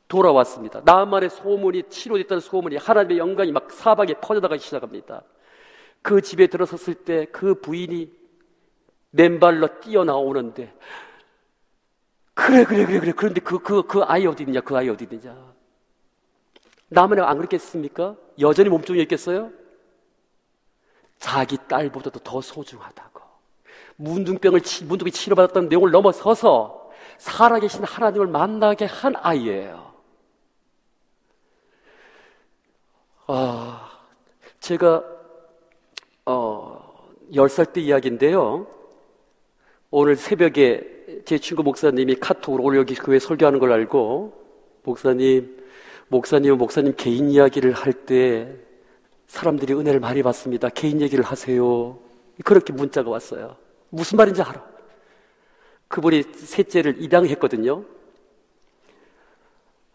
돌아왔습니다. 0.08 0.82
나만의 0.84 1.30
소문이 1.30 1.84
치료됐다는 1.90 2.42
소문이 2.42 2.78
하나님의 2.78 3.18
영광이 3.20 3.52
막 3.52 3.72
사방에 3.72 4.14
퍼져나가기 4.16 4.62
시작합니다. 4.62 5.24
그 6.02 6.22
집에 6.22 6.48
들어섰을 6.48 6.96
때 6.96 7.26
그 7.32 7.56
부인이 7.62 8.12
맨발로 9.12 9.80
뛰어나오는데 9.82 10.74
그래 12.34 12.64
그래 12.64 12.86
그래 12.86 13.00
그래 13.00 13.12
그런데 13.16 13.42
그 13.42 13.60
그 13.60 13.84
그 13.84 14.02
아이 14.04 14.26
어디 14.26 14.44
있냐 14.44 14.62
그 14.62 14.76
아이 14.78 14.90
어디 14.90 15.06
있느냐 15.06 15.54
남은 16.90 17.20
안 17.20 17.38
그랬겠습니까? 17.38 18.16
여전히 18.40 18.70
몸종이 18.70 19.02
있겠어요? 19.02 19.52
자기 21.20 21.58
딸보다도 21.68 22.20
더 22.22 22.42
소중하다고 22.42 23.19
문둥병을 24.00 24.62
문둥이 24.86 25.12
치료받았던 25.12 25.68
내용을 25.68 25.92
넘어서서 25.92 26.90
살아계신 27.18 27.84
하나님을 27.84 28.28
만나게 28.28 28.86
한 28.86 29.14
아이예요. 29.18 29.92
아, 33.28 33.90
제가, 34.62 35.04
어, 36.26 37.10
10살 37.34 37.74
때 37.74 37.82
이야기인데요. 37.82 38.68
오늘 39.92 40.16
새벽에 40.16 41.24
제 41.26 41.38
친구 41.38 41.62
목사님이 41.64 42.16
카톡으로 42.16 42.64
오늘 42.64 42.80
여기 42.80 42.96
교회 42.96 43.20
설교하는 43.20 43.60
걸 43.60 43.74
알고, 43.74 44.34
목사님, 44.84 45.62
목사님은 46.08 46.58
목사님 46.58 46.94
개인 46.96 47.30
이야기를 47.30 47.74
할 47.74 47.94
때 48.06 48.56
사람들이 49.28 49.74
은혜를 49.74 50.00
많이 50.00 50.24
받습니다. 50.24 50.70
개인 50.70 51.02
얘기를 51.02 51.24
하세요. 51.24 52.00
그렇게 52.44 52.74
문자가 52.74 53.12
왔어요. 53.12 53.58
무슨 53.90 54.18
말인지 54.18 54.42
알아. 54.42 54.64
그분이 55.88 56.24
셋째를 56.34 57.02
입양했거든요. 57.02 57.84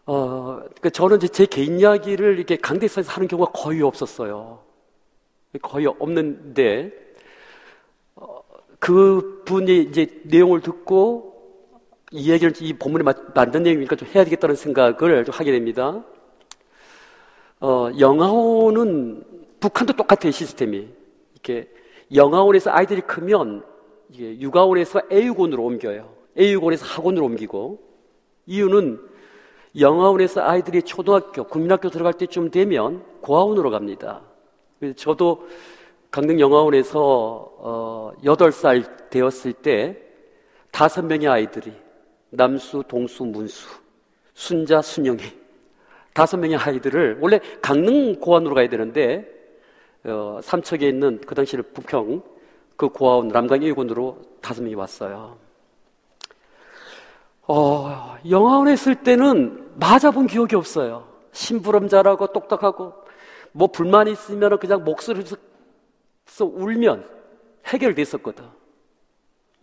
어, 0.07 0.55
그러니까 0.57 0.89
저는 0.89 1.17
이제 1.17 1.27
제 1.27 1.45
개인 1.45 1.79
이야기를 1.79 2.37
이렇게 2.37 2.57
강대상에서 2.57 3.11
하는 3.11 3.27
경우가 3.27 3.51
거의 3.53 3.81
없었어요. 3.81 4.59
거의 5.61 5.87
없는데, 5.87 6.91
어, 8.15 8.41
그 8.79 9.41
분이 9.45 9.83
이제 9.83 10.21
내용을 10.25 10.61
듣고 10.61 11.33
이 12.11 12.31
얘기를 12.31 12.53
이 12.61 12.73
본문에 12.73 13.03
맞는 13.33 13.63
내용이니까 13.63 13.95
좀 13.95 14.07
해야 14.13 14.23
되겠다는 14.23 14.55
생각을 14.55 15.25
좀 15.25 15.33
하게 15.33 15.51
됩니다. 15.51 16.03
어, 17.61 17.89
영아원은 17.97 19.23
북한도 19.59 19.93
똑같아요, 19.93 20.31
시스템이. 20.31 20.87
이렇게 21.33 21.69
영아원에서 22.13 22.69
아이들이 22.71 23.01
크면 23.01 23.63
이게 24.15 24.39
육아원에서 24.39 25.01
애육원으로 25.11 25.63
옮겨요. 25.63 26.09
애육원에서 26.37 26.85
학원으로 26.85 27.25
옮기고 27.25 27.79
이유는 28.45 28.99
영아원에서 29.77 30.41
아이들이 30.41 30.81
초등학교, 30.83 31.43
국민학교 31.43 31.89
들어갈 31.89 32.13
때쯤 32.13 32.49
되면 32.49 33.03
고아원으로 33.21 33.69
갑니다. 33.71 34.21
저도 34.95 35.47
강릉 36.11 36.39
영아원에서 36.39 36.99
어, 37.57 38.13
8살 38.23 39.09
되었을 39.09 39.51
때 39.51 39.97
다섯 40.71 41.03
명의 41.03 41.27
아이들이 41.27 41.73
남수, 42.29 42.83
동수, 42.87 43.25
문수, 43.25 43.67
순자, 44.33 44.81
순영이 44.81 45.23
다섯 46.13 46.37
명의 46.37 46.55
아이들을 46.55 47.17
원래 47.19 47.39
강릉 47.61 48.15
고아원으로 48.15 48.55
가야 48.55 48.69
되는데 48.69 49.29
어, 50.05 50.39
삼척에 50.41 50.87
있는 50.87 51.19
그 51.25 51.35
당시에 51.35 51.61
부평 51.61 52.34
그 52.75 52.89
고아원 52.89 53.29
남강 53.29 53.61
일군으로 53.61 54.17
다섯 54.41 54.61
명이 54.61 54.75
왔어요. 54.75 55.37
어, 57.47 58.17
영화원에 58.27 58.73
있을 58.73 59.03
때는 59.03 59.71
맞아본 59.75 60.27
기억이 60.27 60.55
없어요. 60.55 61.07
심부름자라고 61.31 62.27
똑똑하고 62.27 62.93
뭐 63.51 63.67
불만이 63.67 64.11
있으면 64.11 64.57
그냥 64.59 64.83
목소리에서 64.83 65.35
울면 66.41 67.07
해결됐었거든. 67.67 68.43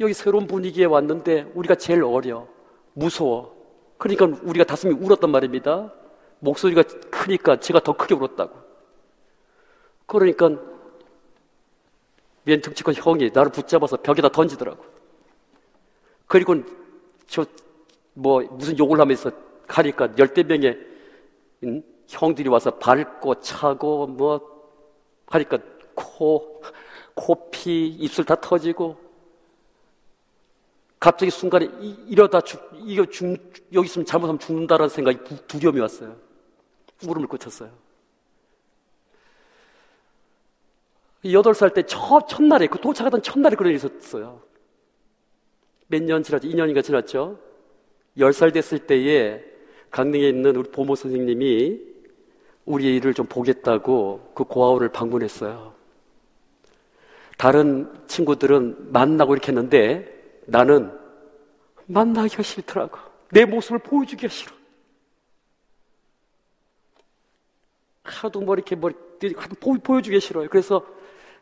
여기 0.00 0.14
새로운 0.14 0.46
분위기에 0.46 0.86
왔는데 0.86 1.52
우리가 1.54 1.74
제일 1.74 2.02
어려, 2.04 2.46
무서워. 2.94 3.54
그러니까 3.98 4.26
우리가 4.42 4.64
다섯이 4.64 4.94
울었단 4.94 5.30
말입니다. 5.30 5.92
목소리가 6.40 6.82
크니까 7.10 7.60
제가 7.60 7.80
더 7.80 7.96
크게 7.96 8.14
울었다고. 8.14 8.52
그러니까 10.06 10.50
맨 12.44 12.60
득치권 12.60 12.94
형이 12.94 13.30
나를 13.32 13.52
붙잡아서 13.52 13.98
벽에다 13.98 14.28
던지더라고. 14.28 14.84
그리고 16.26 16.56
저 17.26 17.44
뭐 18.14 18.42
무슨 18.42 18.78
욕을 18.78 19.00
하면서 19.00 19.30
가니까 19.66 20.10
열대 20.18 20.42
명의 20.44 20.78
응? 21.64 21.82
형들이 22.08 22.48
와서 22.48 22.70
밟고 22.78 23.40
차고 23.40 24.06
뭐 24.08 24.40
하니까 25.26 25.58
코, 25.94 26.62
코피, 27.14 27.88
입술 27.88 28.24
다 28.24 28.34
터지고 28.34 28.98
갑자기 30.98 31.30
순간에 31.30 31.68
이, 31.80 32.14
러다 32.14 32.42
죽, 32.42 32.60
이거 32.84 33.04
죽, 33.06 33.36
여기 33.72 33.86
있으면 33.86 34.04
잘못하면 34.04 34.38
죽는다라는 34.38 34.88
생각이 34.88 35.18
두려움이 35.46 35.80
왔어요. 35.80 36.16
울음을 37.04 37.26
꽂혔어요. 37.28 37.70
여덟 41.24 41.54
살 41.54 41.70
때 41.72 41.82
첫, 41.84 42.26
첫날에, 42.26 42.66
그 42.66 42.80
도착하던 42.80 43.22
첫날에 43.22 43.54
그런 43.54 43.70
일이 43.70 43.76
있었어요. 43.76 44.42
몇 45.86 46.02
년 46.02 46.22
지났죠? 46.22 46.48
2년인가 46.48 46.82
지났죠? 46.82 47.38
10살 48.16 48.52
됐을 48.52 48.80
때에 48.80 49.44
강릉에 49.90 50.28
있는 50.28 50.56
우리 50.56 50.70
보모 50.70 50.94
선생님이 50.96 51.80
우리 52.64 52.96
일을 52.96 53.14
좀 53.14 53.26
보겠다고 53.26 54.32
그 54.34 54.44
고아원을 54.44 54.88
방문했어요. 54.90 55.74
다른 57.36 57.92
친구들은 58.06 58.92
만나고 58.92 59.34
이렇게 59.34 59.48
했는데 59.48 60.40
나는 60.46 60.92
만나기가 61.86 62.42
싫더라고. 62.42 62.98
내 63.30 63.44
모습을 63.44 63.78
보여주기가 63.80 64.28
싫어. 64.28 64.54
하도 68.04 68.40
뭐 68.40 68.54
이렇게 68.54 68.76
뭐 68.76 68.90
하도 69.36 69.54
보여주기 69.56 70.20
싫어요. 70.20 70.48
그래서 70.48 70.84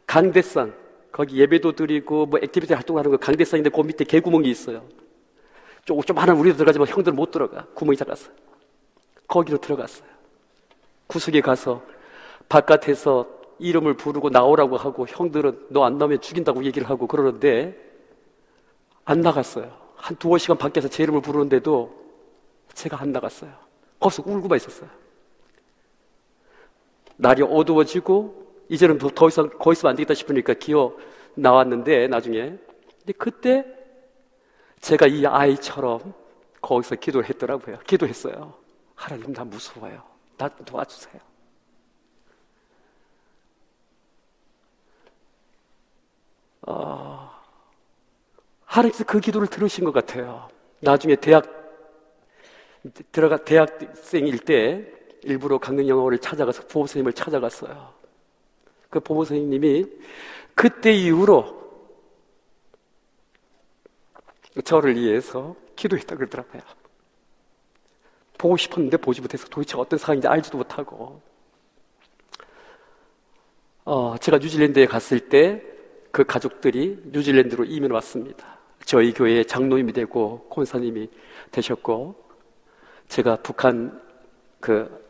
강대상 0.06 0.74
거기 1.12 1.38
예배도 1.40 1.72
드리고 1.72 2.26
뭐 2.26 2.38
activity 2.42 2.74
활동하는 2.74 3.10
거 3.10 3.16
강대상인데 3.16 3.70
그 3.70 3.80
밑에 3.80 4.04
개구멍이 4.04 4.48
있어요. 4.50 4.84
조금 5.84 6.02
좀 6.02 6.18
하나 6.18 6.32
우리도 6.34 6.56
들어가지만 6.56 6.88
형들 6.88 7.12
못 7.12 7.30
들어가. 7.30 7.66
구멍이 7.74 7.96
작았어요. 7.96 8.32
거기로 9.26 9.58
들어갔어요. 9.58 10.08
구석에 11.06 11.40
가서 11.40 11.82
바깥에서 12.48 13.26
이름을 13.58 13.94
부르고 13.94 14.30
나오라고 14.30 14.76
하고 14.76 15.06
형들은 15.06 15.66
너 15.70 15.84
안 15.84 15.98
나오면 15.98 16.20
죽인다고 16.20 16.64
얘기를 16.64 16.88
하고 16.88 17.06
그러는데 17.06 17.76
안 19.04 19.20
나갔어요. 19.20 19.70
한 19.96 20.16
두어 20.16 20.38
시간 20.38 20.56
밖에서 20.56 20.88
제 20.88 21.02
이름을 21.02 21.20
부르는데도 21.20 21.94
제가 22.74 23.00
안 23.00 23.12
나갔어요. 23.12 23.50
거기서 23.98 24.22
울고만 24.26 24.56
있었어요. 24.56 24.88
날이 27.16 27.42
어두워지고 27.42 28.49
이제는 28.70 28.98
더 28.98 29.28
이상 29.28 29.50
거기 29.58 29.72
있으면 29.72 29.90
안 29.90 29.96
되겠다 29.96 30.14
싶으니까 30.14 30.54
기어 30.54 30.96
나왔는데 31.34 32.06
나중에 32.06 32.56
근데 32.98 33.12
그때 33.18 33.66
제가 34.80 35.08
이 35.08 35.26
아이처럼 35.26 36.14
거기서 36.62 36.94
기도를 36.94 37.28
했더라고요. 37.28 37.80
기도했어요. 37.80 38.54
하나님 38.94 39.32
나 39.32 39.44
무서워요. 39.44 40.02
나 40.38 40.48
도와주세요. 40.48 41.20
어, 46.62 47.30
하나님께서 48.64 49.04
그 49.04 49.18
기도를 49.18 49.48
들으신 49.48 49.84
것 49.84 49.92
같아요. 49.92 50.48
나중에 50.78 51.16
대학 51.16 51.44
들어가 53.10 53.36
대학생일 53.36 54.38
때 54.38 54.92
일부러 55.22 55.58
강릉 55.58 55.88
영어를 55.88 56.18
찾아가서 56.18 56.68
보호 56.68 56.86
선생님을 56.86 57.14
찾아갔어요. 57.14 57.99
그 58.90 59.00
보호 59.00 59.24
선생님이 59.24 59.86
그때 60.54 60.92
이후로 60.92 61.60
저를 64.64 64.96
위해서 64.96 65.56
기도했다 65.76 66.16
그러더라고요. 66.16 66.62
보고 68.36 68.56
싶었는데 68.56 68.96
보지 68.98 69.20
못해서 69.20 69.46
도대체 69.48 69.76
어떤 69.78 69.98
상황인지 69.98 70.28
알지도 70.28 70.58
못하고. 70.58 71.22
어, 73.84 74.16
제가 74.18 74.38
뉴질랜드에 74.38 74.86
갔을 74.86 75.28
때 75.28 75.70
그 76.10 76.24
가족들이 76.24 77.02
뉴질랜드로 77.06 77.64
이민 77.64 77.90
왔습니다. 77.92 78.58
저희 78.84 79.12
교회의 79.12 79.46
장로님이 79.46 79.92
되고 79.92 80.46
콘사님이 80.48 81.08
되셨고 81.52 82.16
제가 83.08 83.36
북한 83.36 84.00
그 84.58 85.09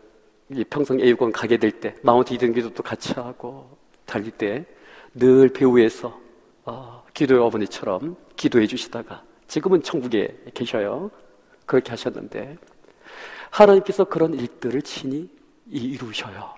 평성 0.69 1.01
애육원 1.01 1.33
가게 1.33 1.57
될 1.57 1.81
때 1.81 1.95
마운트 2.03 2.35
이든 2.35 2.53
기도도 2.53 2.83
같이 2.83 3.13
하고 3.15 3.79
달릴 4.07 4.31
때 4.33 4.65
늘 5.15 5.49
배우에서 5.49 6.19
어, 6.65 7.05
기도의 7.15 7.41
어머니처럼 7.41 8.17
기도해 8.37 8.67
주시다가 8.67 9.25
지금은 9.49 9.83
천국에 9.83 10.37
계셔요. 10.55 11.11
그렇게 11.67 11.91
하셨는데 11.91 12.57
하나님께서 13.51 14.05
그런 14.05 14.35
일들을 14.35 14.83
친히 14.83 15.29
이루셔요. 15.69 16.55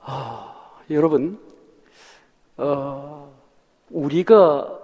어, 0.00 0.54
여러분, 0.90 1.38
어, 2.56 3.32
우리가 3.90 4.78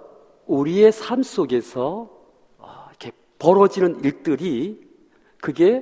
우리의 0.45 0.91
삶 0.91 1.23
속에서 1.23 2.09
어, 2.57 2.85
이렇게 2.89 3.11
벌어지는 3.39 4.03
일들이 4.03 4.85
그게 5.41 5.81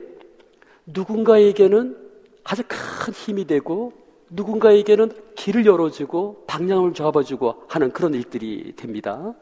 누군가에게는 0.86 1.98
아주 2.44 2.64
큰 2.68 3.14
힘이 3.14 3.46
되고 3.46 3.94
누군가에게는 4.30 5.12
길을 5.36 5.66
열어주고 5.66 6.46
방향을 6.48 6.94
잡아주고 6.94 7.66
하는 7.68 7.92
그런 7.92 8.14
일들이 8.14 8.76
됩니다. 8.76 9.34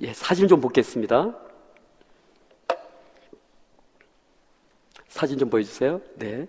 예, 0.00 0.12
사진 0.12 0.48
좀 0.48 0.60
보겠습니다. 0.60 1.34
사진 5.08 5.38
좀 5.38 5.48
보여주세요. 5.48 6.00
네. 6.16 6.46